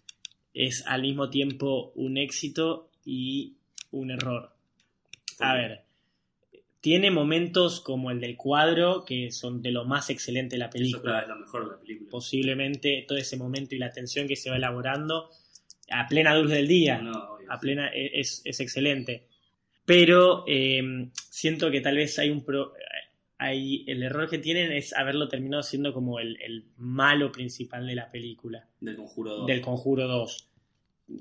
[0.54, 3.56] es al mismo tiempo un éxito y
[3.90, 4.52] un error.
[5.40, 5.82] A ver,
[6.80, 10.72] tiene momentos como el del cuadro, que son de lo más excelente de la Eso
[10.72, 11.20] película.
[11.20, 12.10] es lo mejor de la película.
[12.10, 15.30] Posiblemente todo ese momento y la tensión que se va elaborando
[15.90, 17.33] a plena luz del día No.
[17.48, 19.26] A plena e, es, es excelente.
[19.86, 22.72] Pero eh, siento que tal vez hay un pro,
[23.38, 27.94] hay, el error que tienen es haberlo terminado siendo como el, el malo principal de
[27.94, 29.46] la película, Del conjuro 2.
[29.46, 30.50] del Conjuro 2.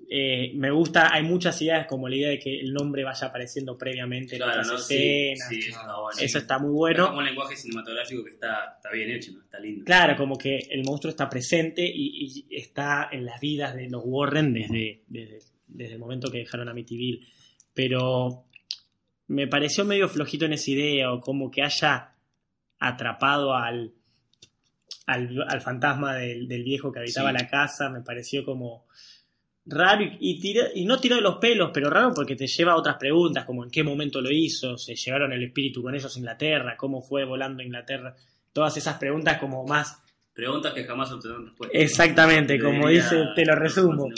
[0.10, 3.78] Eh, me gusta, hay muchas ideas como la idea de que el nombre vaya apareciendo
[3.78, 4.78] previamente en Claro, otras ¿no?
[4.78, 5.50] Sí, escenas.
[5.50, 6.20] sí, eso está bueno.
[6.22, 7.06] Eso está muy Es bueno.
[7.08, 9.42] como un lenguaje cinematográfico que está, está bien hecho, ¿no?
[9.42, 9.84] Está lindo.
[9.84, 14.04] Claro, como que el monstruo está presente y, y está en las vidas de los
[14.06, 15.40] Warren desde, desde,
[15.74, 17.28] desde el momento que dejaron Amityville.
[17.74, 18.46] Pero
[19.28, 22.14] me pareció medio flojito en esa idea, o como que haya
[22.80, 23.94] atrapado al,
[25.08, 27.38] al, al fantasma del, del viejo que habitaba Sí.
[27.40, 27.90] la casa.
[27.90, 28.86] Me pareció como.
[29.66, 32.74] raro y, y, tira- y no tiró de los pelos, pero raro porque te lleva
[32.74, 36.14] a otras preguntas, como en qué momento lo hizo, se llevaron el espíritu con ellos
[36.14, 38.14] a Inglaterra, cómo fue volando a Inglaterra,
[38.52, 40.00] todas esas preguntas como más
[40.34, 41.78] Preguntas que jamás obtendrán respuesta.
[41.78, 44.10] Exactamente, como dice, te lo resumo.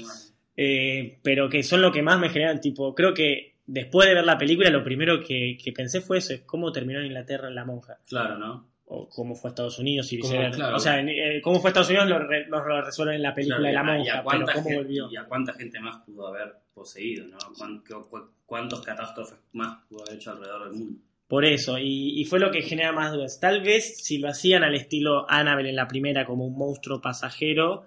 [0.57, 4.25] Eh, pero que son lo que más me generan, tipo, creo que después de ver
[4.25, 7.55] la película lo primero que, que pensé fue eso, es cómo terminó en Inglaterra en
[7.55, 8.69] La Monja, Claro, ¿no?
[8.87, 10.55] o cómo fue a Estados Unidos y viceversa.
[10.57, 10.75] claro.
[10.77, 13.33] O sea, en- eh, cómo fue a Estados Unidos lo, re- lo resuelven en la
[13.33, 15.11] película Claro, de La Monja, pero cómo gente- volvió.
[15.11, 17.37] Y a cuánta gente más pudo haber poseído, ¿no?
[17.57, 20.99] Cuán- cu- cu- ¿Cuántos catástrofes más pudo haber hecho alrededor del mundo?
[21.27, 23.39] Por eso, y, y fue lo que genera más dudas.
[23.39, 27.85] Tal vez si lo hacían al estilo Annabelle en la primera como un monstruo pasajero,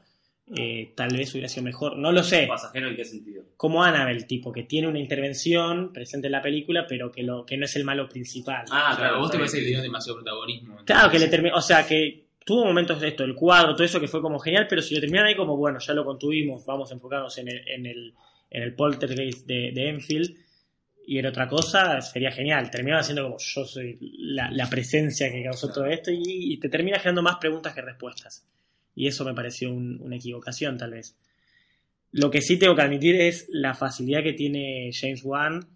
[0.56, 1.96] eh, tal vez hubiera sido mejor.
[1.96, 2.46] No lo sé.
[2.46, 3.42] ¿Pasajero en qué sentido?
[3.58, 7.56] como Annabelle, tipo, que tiene una intervención presente en la película, pero que, lo, que
[7.56, 8.64] no es el malo principal.
[8.70, 10.76] Ah, Claro, vos te parece que le dio demasiado protagonismo.
[10.84, 14.00] claro, que le terminó, o sea, que tuvo momentos de esto, el cuadro, todo eso
[14.00, 16.90] que fue como genial, pero si lo terminaron ahí como, bueno, ya lo contuvimos, vamos
[16.90, 18.14] a enfocarnos en el, en el,
[18.48, 20.36] en el poltergeist de, de Enfield,
[21.04, 22.70] y era otra cosa, sería genial.
[22.70, 26.68] Terminaba siendo como, yo soy la, la presencia que causó todo esto, y, y te
[26.68, 28.46] termina generando más preguntas que respuestas.
[28.98, 31.16] Y eso me pareció un- una equivocación, tal vez.
[32.10, 35.68] Lo que sí tengo que admitir es la facilidad que tiene James Wan,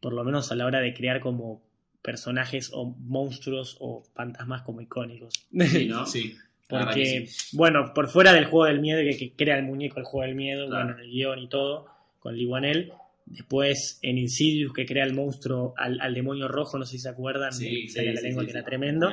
[0.00, 1.62] por lo menos a la hora de crear como
[2.02, 5.34] personajes o monstruos o fantasmas como icónicos.
[5.50, 6.06] Sí, ¿no?
[6.06, 6.36] Sí.
[6.68, 7.56] Porque, sí.
[7.56, 10.36] bueno, por fuera del juego del miedo, que, que crea el muñeco el juego del
[10.36, 10.84] miedo, Claro.
[10.84, 11.86] bueno, en el guion y todo,
[12.20, 12.92] con Lee Wanell.
[13.26, 17.08] Después en Insidious, que crea el monstruo al, al demonio rojo, no sé si se
[17.08, 18.58] acuerdan, Sí, sí, la lengua sí, que sí.
[18.58, 19.10] era tremendo.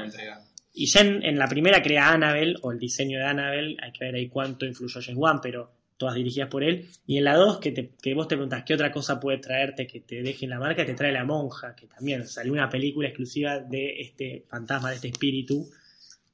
[0.77, 4.03] Y ya en, en la primera crea Annabelle, o el diseño de Annabelle, hay que
[4.05, 6.89] ver ahí cuánto influyó James Wan, pero todas dirigidas por él.
[7.07, 9.87] Y en la 2, que, te- que vos te preguntás qué otra cosa puede traerte
[9.87, 13.07] que te deje en la marca, te trae La Monja, que también salió una película
[13.07, 15.65] exclusiva de este fantasma, de este espíritu.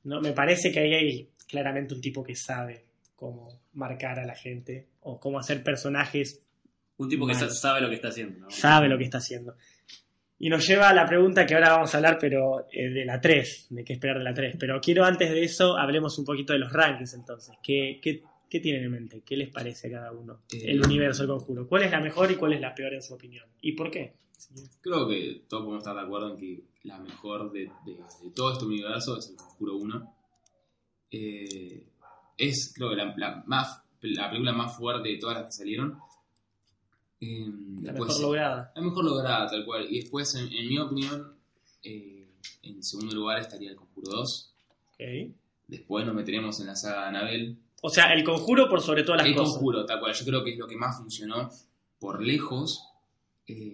[0.05, 0.19] ¿no?
[0.21, 2.85] Me parece que ahí hay claramente un tipo que sabe
[3.15, 6.41] cómo marcar a la gente, o cómo hacer personajes
[6.97, 8.49] Un tipo que sabe lo que está haciendo, ¿no?
[8.49, 9.55] sabe lo que está haciendo.
[10.43, 13.21] Y nos lleva a la pregunta que ahora vamos a hablar, pero eh, de la
[13.21, 14.55] 3, de qué esperar de la 3.
[14.59, 17.55] Pero quiero antes de eso, hablemos un poquito de los rankings entonces.
[17.61, 19.21] ¿Qué, qué, qué tienen en mente?
[19.23, 20.41] ¿Qué les parece a cada uno?
[20.51, 21.67] Eh, El universo, el conjuro.
[21.67, 23.45] ¿Cuál es la mejor y cuál es la peor en su opinión?
[23.61, 24.15] ¿Y por qué?
[24.81, 28.53] Creo que todos podemos estar de acuerdo en que la mejor de, de- de todo
[28.53, 30.15] este universo es el Conjuro 1.
[31.11, 31.87] Eh,
[32.37, 35.99] es, creo que, la, la más, la película más fuerte de todas las que salieron.
[37.21, 37.45] Eh,
[37.81, 38.71] La después- mejor lograda.
[38.75, 39.85] La mejor lograda, tal cual.
[39.89, 41.35] Y después, en, en mi opinión,
[41.83, 42.27] eh,
[42.63, 44.53] en segundo lugar estaría el Conjuro 2.
[44.93, 45.33] Ok.
[45.67, 47.57] Después nos meteremos en la saga de Anabel.
[47.83, 49.53] O sea, el conjuro por sobre todas las El cosas.
[49.55, 50.13] Conjuro, tal cual.
[50.13, 51.49] Yo creo que es lo que más funcionó
[51.99, 52.87] por lejos.
[53.47, 53.73] eh,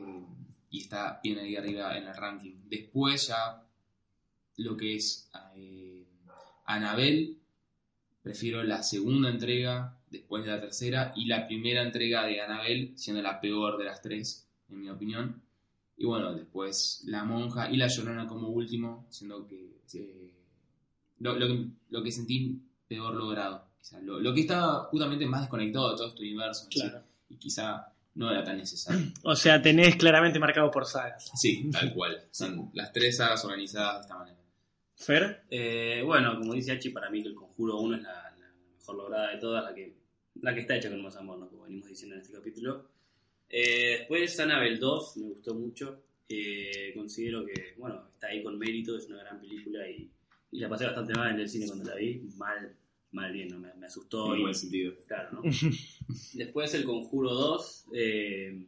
[0.69, 2.55] y está bien ahí arriba en el ranking.
[2.69, 3.63] Después ya
[4.57, 6.05] lo que es eh,
[6.65, 7.37] Anabel,
[8.21, 13.21] prefiero la segunda entrega después de la tercera y la primera entrega de Anabel siendo
[13.21, 15.41] la peor de las tres, en mi opinión.
[15.97, 20.31] Y bueno, después La Monja y La Llorona como último, siendo que eh,
[21.19, 23.65] lo, lo que- lo que sentí peor logrado.
[23.79, 26.65] Quizá lo, lo que estaba justamente más desconectado de todo este universo.
[26.65, 27.03] en sí, Claro.
[27.29, 29.11] y quizá no era tan necesario.
[29.23, 31.31] O sea, tenés claramente marcado por sagas.
[31.35, 32.17] Sí, tal cual.
[32.31, 34.37] Son las tres sagas organizadas de esta manera.
[34.95, 38.26] Fer, Eh, bueno, como dice Hachi, para mí que el Conjuro 1 es la
[38.87, 39.93] mejor lograda de todas, la que,
[40.41, 41.49] la que está hecha con más amor, ¿no?
[41.49, 42.87] como venimos diciendo en este capítulo.
[43.49, 46.03] Eh, después Annabelle 2, me gustó mucho.
[46.29, 50.09] Eh, considero que, bueno, está ahí con mérito, es una gran película y,
[50.51, 52.21] y la pasé bastante mal en el cine cuando la vi.
[52.37, 52.75] Mal,
[53.11, 53.59] mal bien, ¿no?
[53.59, 54.33] me, me asustó.
[54.35, 54.93] En buen sentido.
[55.05, 55.51] Claro, ¿no?
[56.33, 58.65] Después el Conjuro 2, eh,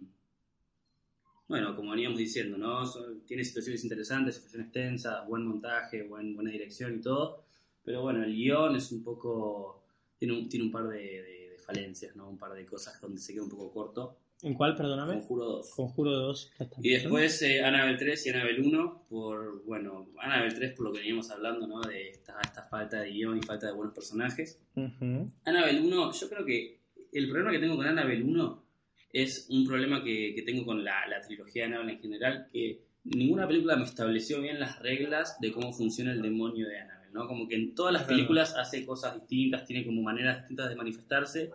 [1.48, 2.86] bueno, como veníamos diciendo, ¿no?
[2.86, 7.44] Son- tiene situaciones interesantes, situaciones tensas, buen montaje, buen, buena dirección y todo,
[7.84, 9.79] pero bueno, el guion es un poco,
[10.20, 12.30] tiene un, tiene un par de, de- de falencias, ¿no?
[12.30, 14.18] Un par de cosas donde se queda un poco corto.
[14.42, 15.16] ¿en cuál, perdóname?
[15.16, 15.70] Conjuro 2.
[15.76, 16.52] Conjuro 2.
[16.60, 16.78] ya está.
[16.82, 21.00] Y después eh, Annabelle 3 y Annabelle 1, por, bueno, Annabelle 3 por lo que
[21.00, 21.82] veníamos hablando, ¿no?
[21.82, 24.62] De esta, esta falta de guion y falta de buenos personajes.
[24.76, 25.30] Ujú.
[25.44, 26.80] Annabelle 1, yo creo que
[27.12, 28.64] el problema que tengo con Annabelle 1
[29.12, 32.80] es un problema que, que tengo con la, la trilogía de Annabelle en general, que
[33.04, 37.28] ninguna película me estableció bien las reglas de cómo funciona el demonio de Annabelle, ¿no?
[37.28, 38.16] Como que en todas las Claro.
[38.18, 41.52] películas hace cosas distintas, tiene como maneras distintas de manifestarse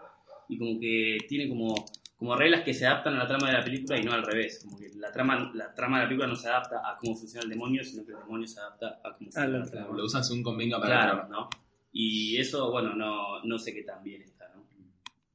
[0.48, 1.74] y como que tiene como,
[2.16, 4.60] como reglas que se adaptan a la trama de la película y no al revés,
[4.64, 7.44] como que la trama, la trama de la película no se adapta a cómo funciona
[7.44, 9.96] el demonio, sino que el demonio se adapta a cómo funciona la la trama.
[9.96, 11.34] Lo usan según convenga para la Claro, trama.
[11.34, 11.48] ¿no?
[11.92, 14.64] Y eso, bueno, no, no sé qué tan bien está, ¿no?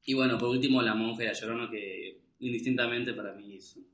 [0.04, 3.86] Y bueno, por último, La Monja y La Llorona, que indistintamente para mí son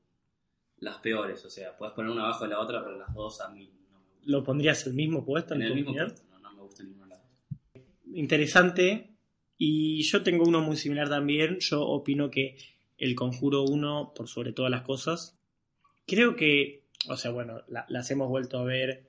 [0.78, 1.44] las peores.
[1.44, 3.70] O sea, puedes poner una abajo de la otra, pero las dos a mí.
[4.26, 6.10] ¿Lo pondrías el mismo puesto en, En tu el mismo opinión?
[6.10, 7.24] puesto, no, no me gustan ninguna dos.
[8.12, 9.10] Interesante
[9.58, 11.58] Y yo tengo uno muy similar también.
[11.60, 12.56] Yo opino que
[12.98, 15.38] El Conjuro 1, por sobre todas las cosas,
[16.06, 19.08] creo que, o sea, bueno, la- las hemos vuelto a ver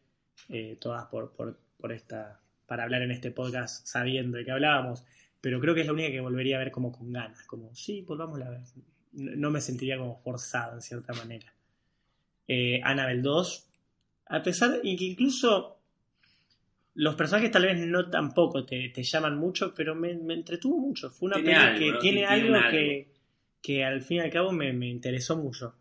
[0.50, 5.04] eh, todas por, por, por esta, para hablar en este podcast sabiendo de que hablábamos,
[5.42, 8.02] pero creo que es la única que volvería a ver como con ganas, como, sí,
[8.04, 8.62] volvámosla a ver.
[9.14, 11.54] No, no me sentiría como forzado en cierta manera.
[12.48, 13.67] Eh, Annabelle 2,
[14.30, 15.78] a pesar incluso
[16.96, 21.12] los personajes tal vez no tampoco te, te llaman mucho, pero me, me entretuvo mucho.
[21.12, 22.00] Fue una Tiene peli algo, que ¿no?
[22.00, 22.70] tiene algo algo.
[22.72, 23.08] que,
[23.62, 25.76] que al fin y al cabo me, me interesó mucho.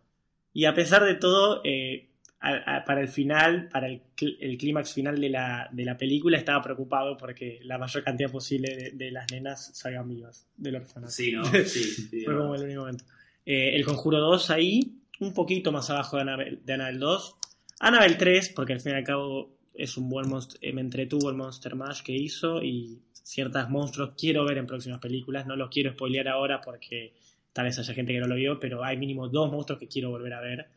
[0.52, 2.08] Y a pesar de todo, eh,
[2.40, 4.02] a- a- para el final, para el,
[4.40, 8.76] el clímax final de la, de la película, estaba preocupado porque la mayor cantidad posible
[8.76, 11.12] de, de las nenas salgan vivas del orfanato.
[11.12, 11.44] Sí, ¿no?
[11.64, 13.04] Sí, sí, Fue como el único momento.
[13.46, 17.36] Eh, el Conjuro 2 ahí, un poquito más abajo de Annabelle, de Annabelle 2.
[17.80, 20.26] Annabelle 3, porque al fin y al cabo es un buen
[20.60, 24.98] eh, me entretuvo el Monster Mash que hizo y ciertos monstruos quiero ver en próximas
[25.00, 25.46] películas.
[25.46, 27.14] No los quiero spoilear ahora porque
[27.52, 30.10] tal vez haya gente que no lo vio, pero hay mínimo dos monstruos que quiero
[30.10, 30.68] volver a ver.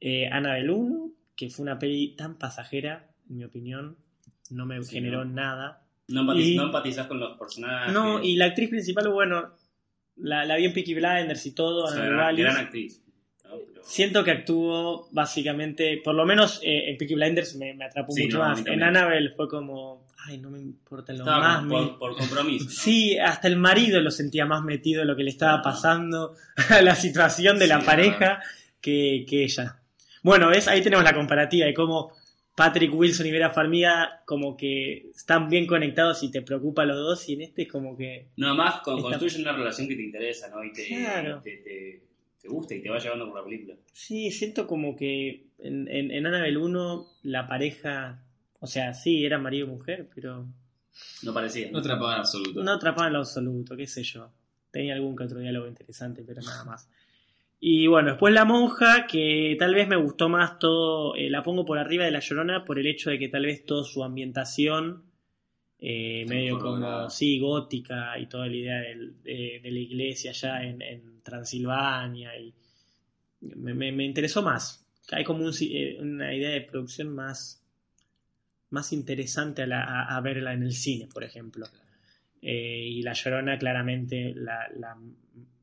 [0.00, 3.96] Eh, Annabelle 1, que fue una peli tan pasajera, en mi opinión,
[4.50, 5.32] no me Sí, generó ¿no?
[5.32, 5.82] nada.
[6.08, 7.92] No, empatiz- Y- no empatizás con los personajes.
[7.92, 9.52] No, y la actriz principal, bueno,
[10.16, 12.44] la, la vi en Peaky Blinders y todo, O sea, Annabelle gran, Wallis.
[12.44, 13.02] gran actriz.
[13.86, 18.24] Siento que actuó básicamente, por lo menos eh, en Peaky Blinders me, me atrapó Sí,
[18.24, 18.66] mucho no, más.
[18.66, 18.82] En.
[18.82, 21.64] Annabelle fue como, ay, no me importa lo Estaba más.
[21.64, 22.64] me- por, por compromiso.
[22.64, 22.70] ¿no?
[22.74, 25.62] Sí, hasta el marido lo sentía más metido en lo que le estaba Ah.
[25.62, 26.34] pasando
[26.70, 28.40] a la situación de la pareja
[28.80, 29.80] que, que ella.
[30.22, 30.66] Bueno, ¿ves?
[30.68, 32.12] ahí tenemos la comparativa de cómo
[32.56, 36.96] Patrick Wilson y Vera Farmiga como que están bien conectados y te preocupa a los
[36.96, 38.28] dos y en este es como que...
[38.36, 40.64] No, más con, Está- construyen una relación que te interesa, ¿no?
[40.64, 41.40] Y te, Claro.
[41.44, 42.00] te, te-
[42.46, 43.76] te gusta y te va llevando por la película.
[43.92, 48.22] Sí, siento como que en, en, en Annabelle 1 la pareja,
[48.60, 50.46] o sea, sí, era marido y mujer, pero
[51.22, 51.70] No parecía.
[51.70, 52.62] No atrapaba en absoluto.
[52.62, 54.30] no atrapaba en lo absoluto, qué sé yo.
[54.70, 56.88] Tenía algún que otro diálogo interesante, pero nada más.
[57.58, 61.64] Y bueno, después La Monja, que tal vez me gustó más todo, eh, la pongo
[61.64, 65.04] por arriba de La Llorona por el hecho de que tal vez toda su ambientación,
[65.78, 70.62] eh, medio como, sí, gótica y toda la idea del- de, de la iglesia allá
[70.64, 72.54] en, en Transilvania, y
[73.40, 74.86] me, me- me interesó más.
[75.12, 77.62] Hay como un eh, una idea de producción más,
[78.70, 81.66] más interesante a, la- a- a verla en el cine, por ejemplo.
[82.42, 84.98] Eh, y La Llorona, claramente, la, la-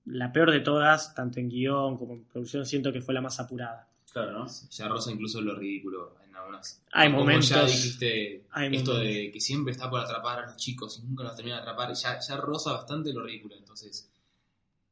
[0.05, 3.39] la peor de todas, tanto en guion como en producción, siento que fue la más
[3.39, 3.87] apurada.
[4.11, 4.47] Claro, ¿no?
[4.69, 6.83] Ya roza incluso lo ridículo en algunas.
[6.91, 9.15] Hay Como momentos- ya dijiste hay esto momentos.
[9.15, 11.93] de que siempre está por atrapar a los chicos y nunca los termina de atrapar.
[11.93, 13.55] Ya, ya roza bastante lo ridículo.
[13.55, 14.09] Entonces,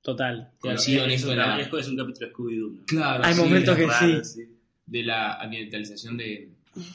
[0.02, 0.52] Total.
[0.60, 2.72] Coincido en es, esto la- es, es un capítulo de Scooby-Doo.
[2.80, 2.86] ¿no?
[2.88, 4.58] claro, Hay sí, momentos que Raro, sí.
[4.88, 6.50] de la ambientalización de,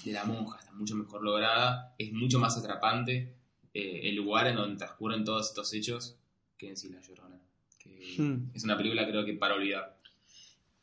[0.05, 3.33] de la monja está mucho mejor lograda, es mucho más atrapante
[3.73, 6.17] eh, el lugar en donde transcurren todos estos hechos
[6.59, 7.39] que en sí La Llorona.
[7.79, 8.51] Que Hmm.
[8.55, 9.96] Es una película creo que para olvidar.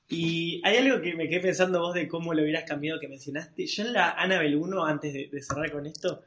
[0.09, 3.65] Y hay algo que me quedé pensando vos de cómo lo hubieras cambiado que mencionaste.
[3.65, 6.21] Yo en la Annabelle 1, antes de, de cerrar con esto,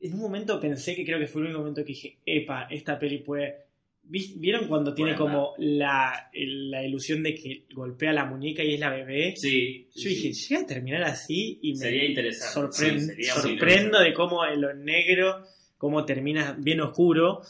[0.00, 2.98] en un momento pensé que creo que fue el único momento que dije, epa, esta
[2.98, 3.66] peli puede...
[4.08, 5.32] ¿Vi- ¿Vieron cuando tiene Buena.
[5.32, 9.34] como la, la ilusión de que golpea la muñeca y es la bebé?
[9.36, 9.88] Sí.
[9.90, 10.48] sí, Yo dije, sí.
[10.48, 12.54] llega a terminar así y me Sería interesante.
[12.60, 15.44] sorpren- Sí, sería sorprendo de cómo en lo negro,
[15.76, 17.42] cómo termina bien oscuro.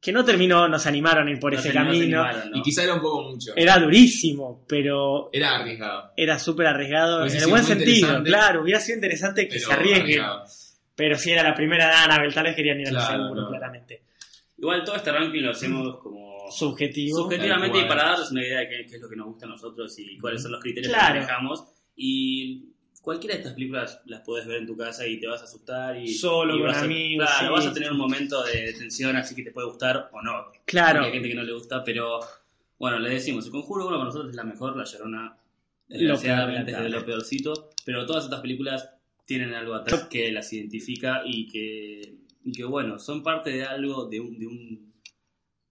[0.00, 2.22] Que no terminó, nos animaron a ir por No ese se- no se camino.
[2.22, 2.56] animaron, ¿no?
[2.58, 3.52] Y quizá era un poco mucho.
[3.54, 6.12] Era durísimo, pero Era arriesgado.
[6.16, 8.22] era súper arriesgado en el buen sentido.
[8.24, 10.44] Claro, hubiera sido interesante que se arriesgado.
[10.96, 13.40] Pero si era la primera de Annabelle, tal vez querían ir a lo Claro, seguro,
[13.42, 13.48] no.
[13.48, 14.02] claramente.
[14.58, 17.18] Igual todo este ranking lo hacemos como Subjetivo.
[17.18, 19.48] subjetivamente y para darles una idea de qué, qué es lo que nos gusta a
[19.50, 21.14] nosotros y cuáles son los criterios Claro.
[21.14, 21.64] que manejamos.
[21.96, 22.69] Y
[23.00, 25.96] cualquiera de estas películas las puedes ver en tu casa y te vas a asustar
[25.96, 27.52] y, Solo y con vas a- amigos, Claro, sí.
[27.52, 30.46] vas a tener un momento de tensión así que te puede gustar o no.
[30.64, 31.04] Claro.
[31.04, 32.20] Hay gente que no le gusta, pero
[32.78, 35.36] bueno, le decimos, el conjuro uno para nosotros es la mejor, la llorona
[35.88, 38.88] Lo desgraciadamente es de lo peorcito, pero todas estas películas
[39.24, 44.06] tienen algo atrás que las identifica y que, y que bueno, son parte de algo,
[44.06, 44.92] de un, de un,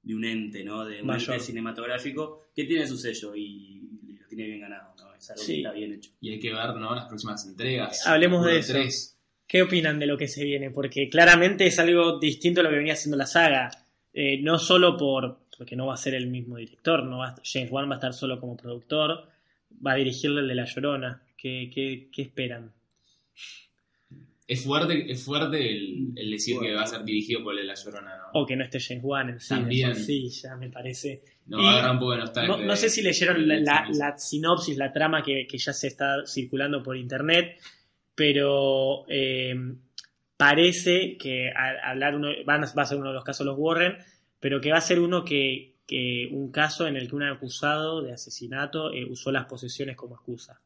[0.02, 0.86] de un ente, ¿no?
[0.86, 1.34] De un Mayor.
[1.36, 5.09] ente cinematográfico que tiene su sello y, y lo tiene bien ganado, ¿no?
[5.20, 5.52] Es algo Sí.
[5.54, 6.12] que está bien hecho.
[6.22, 6.96] Y hay que ver ¿no?
[6.96, 8.08] las próximas entregas.
[8.08, 8.74] Hablemos de eso.
[8.74, 9.16] tres.
[9.46, 10.72] ¿Qué opinan de lo que se viene?
[10.72, 13.70] Porque claramente es algo distinto a lo que venía haciendo la saga.
[14.14, 17.36] Eh, no solo por porque no va a ser el mismo director, no va a-
[17.44, 19.28] James Wan va a estar solo como productor,
[19.86, 21.22] va a dirigirle el de La Llorona.
[21.38, 22.72] ¿Qué, qué, qué esperan?
[24.50, 28.18] Es fuerte, es fuerte el, el decir que va a ser dirigido por La Llorona,
[28.18, 28.24] ¿no?
[28.42, 29.50] O que no esté James Wan en sí.
[29.50, 29.96] También.
[29.96, 31.22] Sí, ya me parece.
[31.46, 32.58] No, agarra un poco de nostalgia.
[32.58, 35.88] No, no sé si leyeron la, la- la sinopsis, la trama que, que ya se
[35.88, 37.58] está circulando por internet,
[38.16, 39.54] pero eh,
[40.38, 43.56] parece que a- hablar uno, van a- va a ser uno de los casos los
[43.58, 43.98] Warren,
[44.40, 48.02] pero que va a ser uno que, que un caso en el que un acusado
[48.02, 50.60] de asesinato eh, usó las posesiones como excusa.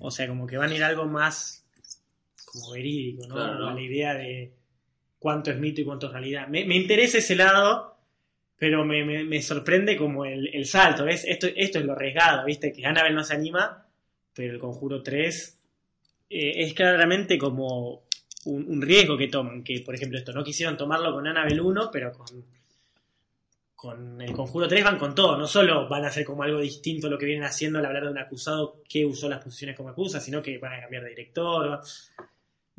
[0.00, 1.61] O sea, como que van a ir algo más
[2.52, 3.34] como verídico, ¿no?
[3.34, 4.52] Claro, la idea de
[5.18, 6.48] cuánto es mito y cuánto es realidad.
[6.48, 7.96] Me, me interesa ese lado,
[8.58, 11.24] pero me, me- me sorprende como el, el salto, ¿ves?
[11.26, 12.72] Esto, esto es lo arriesgado, ¿viste?
[12.72, 13.86] Que Annabelle no se anima,
[14.34, 15.58] pero el Conjuro 3
[16.30, 18.02] eh, es claramente como
[18.44, 21.90] un, un riesgo que toman, que por ejemplo esto, no quisieron tomarlo con Annabelle 1,
[21.92, 22.26] pero con,
[23.74, 27.08] con el Conjuro 3 van con todo, no solo van a hacer como algo distinto
[27.08, 30.20] lo que vienen haciendo al hablar de un acusado que usó las posiciones como acusa,
[30.20, 31.82] sino que van a cambiar de director, va,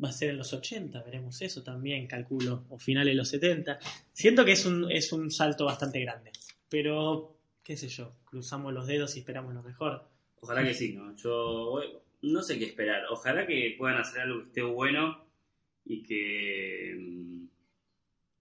[0.02, 3.78] va a ser en los 80, veremos eso también, calculo, o finales de los 70.
[4.12, 6.32] Siento que es un, es un salto bastante grande,
[6.68, 10.08] pero qué sé yo, cruzamos los dedos y esperamos lo mejor.
[10.40, 11.16] Ojalá que sí, ¿no?
[11.16, 11.80] Yo
[12.22, 13.04] no sé qué esperar.
[13.10, 15.24] Ojalá que puedan hacer algo que esté bueno
[15.84, 17.46] y que, mm,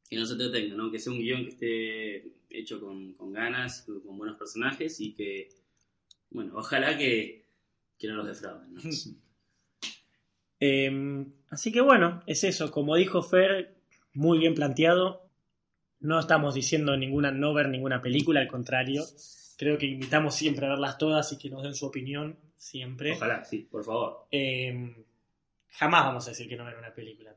[0.09, 0.91] que no se detenga, ¿no?
[0.91, 5.49] Que sea un guion que esté hecho con, con ganas, con buenos personajes y que,
[6.29, 7.45] bueno, ojalá que,
[7.97, 8.81] que no los defrauden, ¿no?
[10.65, 12.71] Eh, así que bueno, es eso.
[12.71, 13.75] Como dijo Fer,
[14.13, 15.29] muy bien planteado.
[15.99, 19.03] No estamos diciendo ninguna no ver ninguna película, al contrario.
[19.57, 23.11] Creo que invitamos siempre a verlas todas y que nos den su opinión, siempre.
[23.11, 24.25] Ojalá, sí, por favor.
[24.31, 24.95] Eh,
[25.69, 27.35] jamás vamos a decir que no ver una película,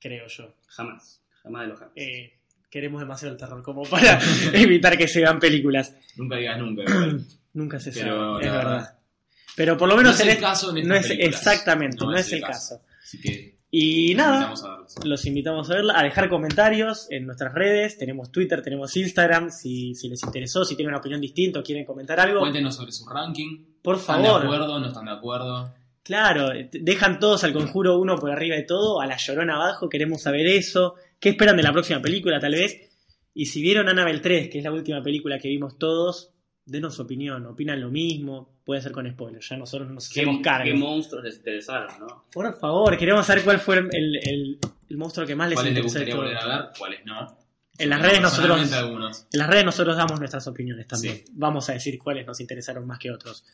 [0.00, 0.54] creo yo.
[0.66, 1.94] Jamás, jamás de los jamás.
[1.96, 2.38] Eh,
[2.70, 4.18] queremos demasiado el terror como para
[4.54, 5.94] evitar que se vean películas.
[6.16, 6.84] Nunca digas nunca.
[7.52, 8.98] Nunca se sabe, Pero, es verdad.
[9.56, 12.30] Pero por lo No menos es en el caso en no es exactamente, no, es
[12.32, 12.80] el caso.
[13.02, 14.94] Así que Y nada, invitamos a verlos.
[15.04, 17.98] los invitamos a verla, a dejar comentarios en nuestras redes.
[17.98, 19.50] Tenemos Twitter, tenemos Instagram.
[19.50, 22.92] Si, si les interesó, si tienen una opinión distinta o quieren comentar algo, Cuéntenos sobre
[22.92, 23.64] su ranking.
[23.82, 24.44] por ¿Están de favor.
[24.44, 24.78] acuerdo?
[24.80, 25.74] ¿No están de acuerdo?
[26.02, 29.88] Claro, dejan todos al conjuro uno por arriba de todo, a la llorona abajo.
[29.88, 30.94] Queremos saber eso.
[31.18, 32.80] ¿Qué esperan de la próxima película, tal vez?
[33.34, 36.30] Y si vieron Annabelle 3, que es la última película que vimos todos,
[36.66, 37.46] denos su opinión.
[37.46, 38.50] ¿Opinan lo mismo?
[38.64, 40.64] Puede ser con spoilers, ya nosotros nos ¿Qué, hacemos cargo.
[40.64, 42.24] qué monstruos les interesaron, ¿no?
[42.32, 44.58] Por favor, queremos saber cuál fue el, el-
[44.88, 46.70] el monstruo que más les ¿Cuáles les interesó de gustaría volver a ver?
[46.78, 47.38] ¿Cuáles no?
[47.78, 49.26] En las redes nosotros-.
[49.32, 51.16] En las redes nosotros damos nuestras opiniones también.
[51.18, 51.24] Sí.
[51.32, 53.44] Vamos a decir cuáles nos interesaron más que otros.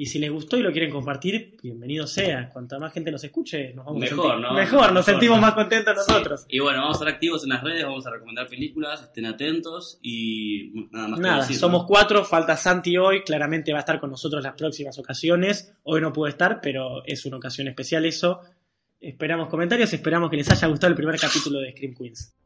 [0.00, 2.50] Y si les gustó y lo quieren compartir, bienvenido sea.
[2.50, 4.54] Cuanta más gente nos escuche, nos vamos Mejor, a sentir ¿no?
[4.54, 5.42] mejor, nos Mejor, sentimos ¿no?
[5.42, 6.46] más contentos nosotros.
[6.48, 9.98] Y bueno, vamos a estar activos en las redes, vamos a recomendar películas, estén atentos
[10.00, 14.10] y nada más que Nada, somos cuatro, falta Santi hoy, claramente va a estar con
[14.10, 15.74] nosotros las próximas ocasiones.
[15.82, 18.42] Hoy no pudo estar, pero es una ocasión especial eso.
[19.00, 22.37] Esperamos comentarios, esperamos que les haya gustado el primer capítulo de Scream Queens.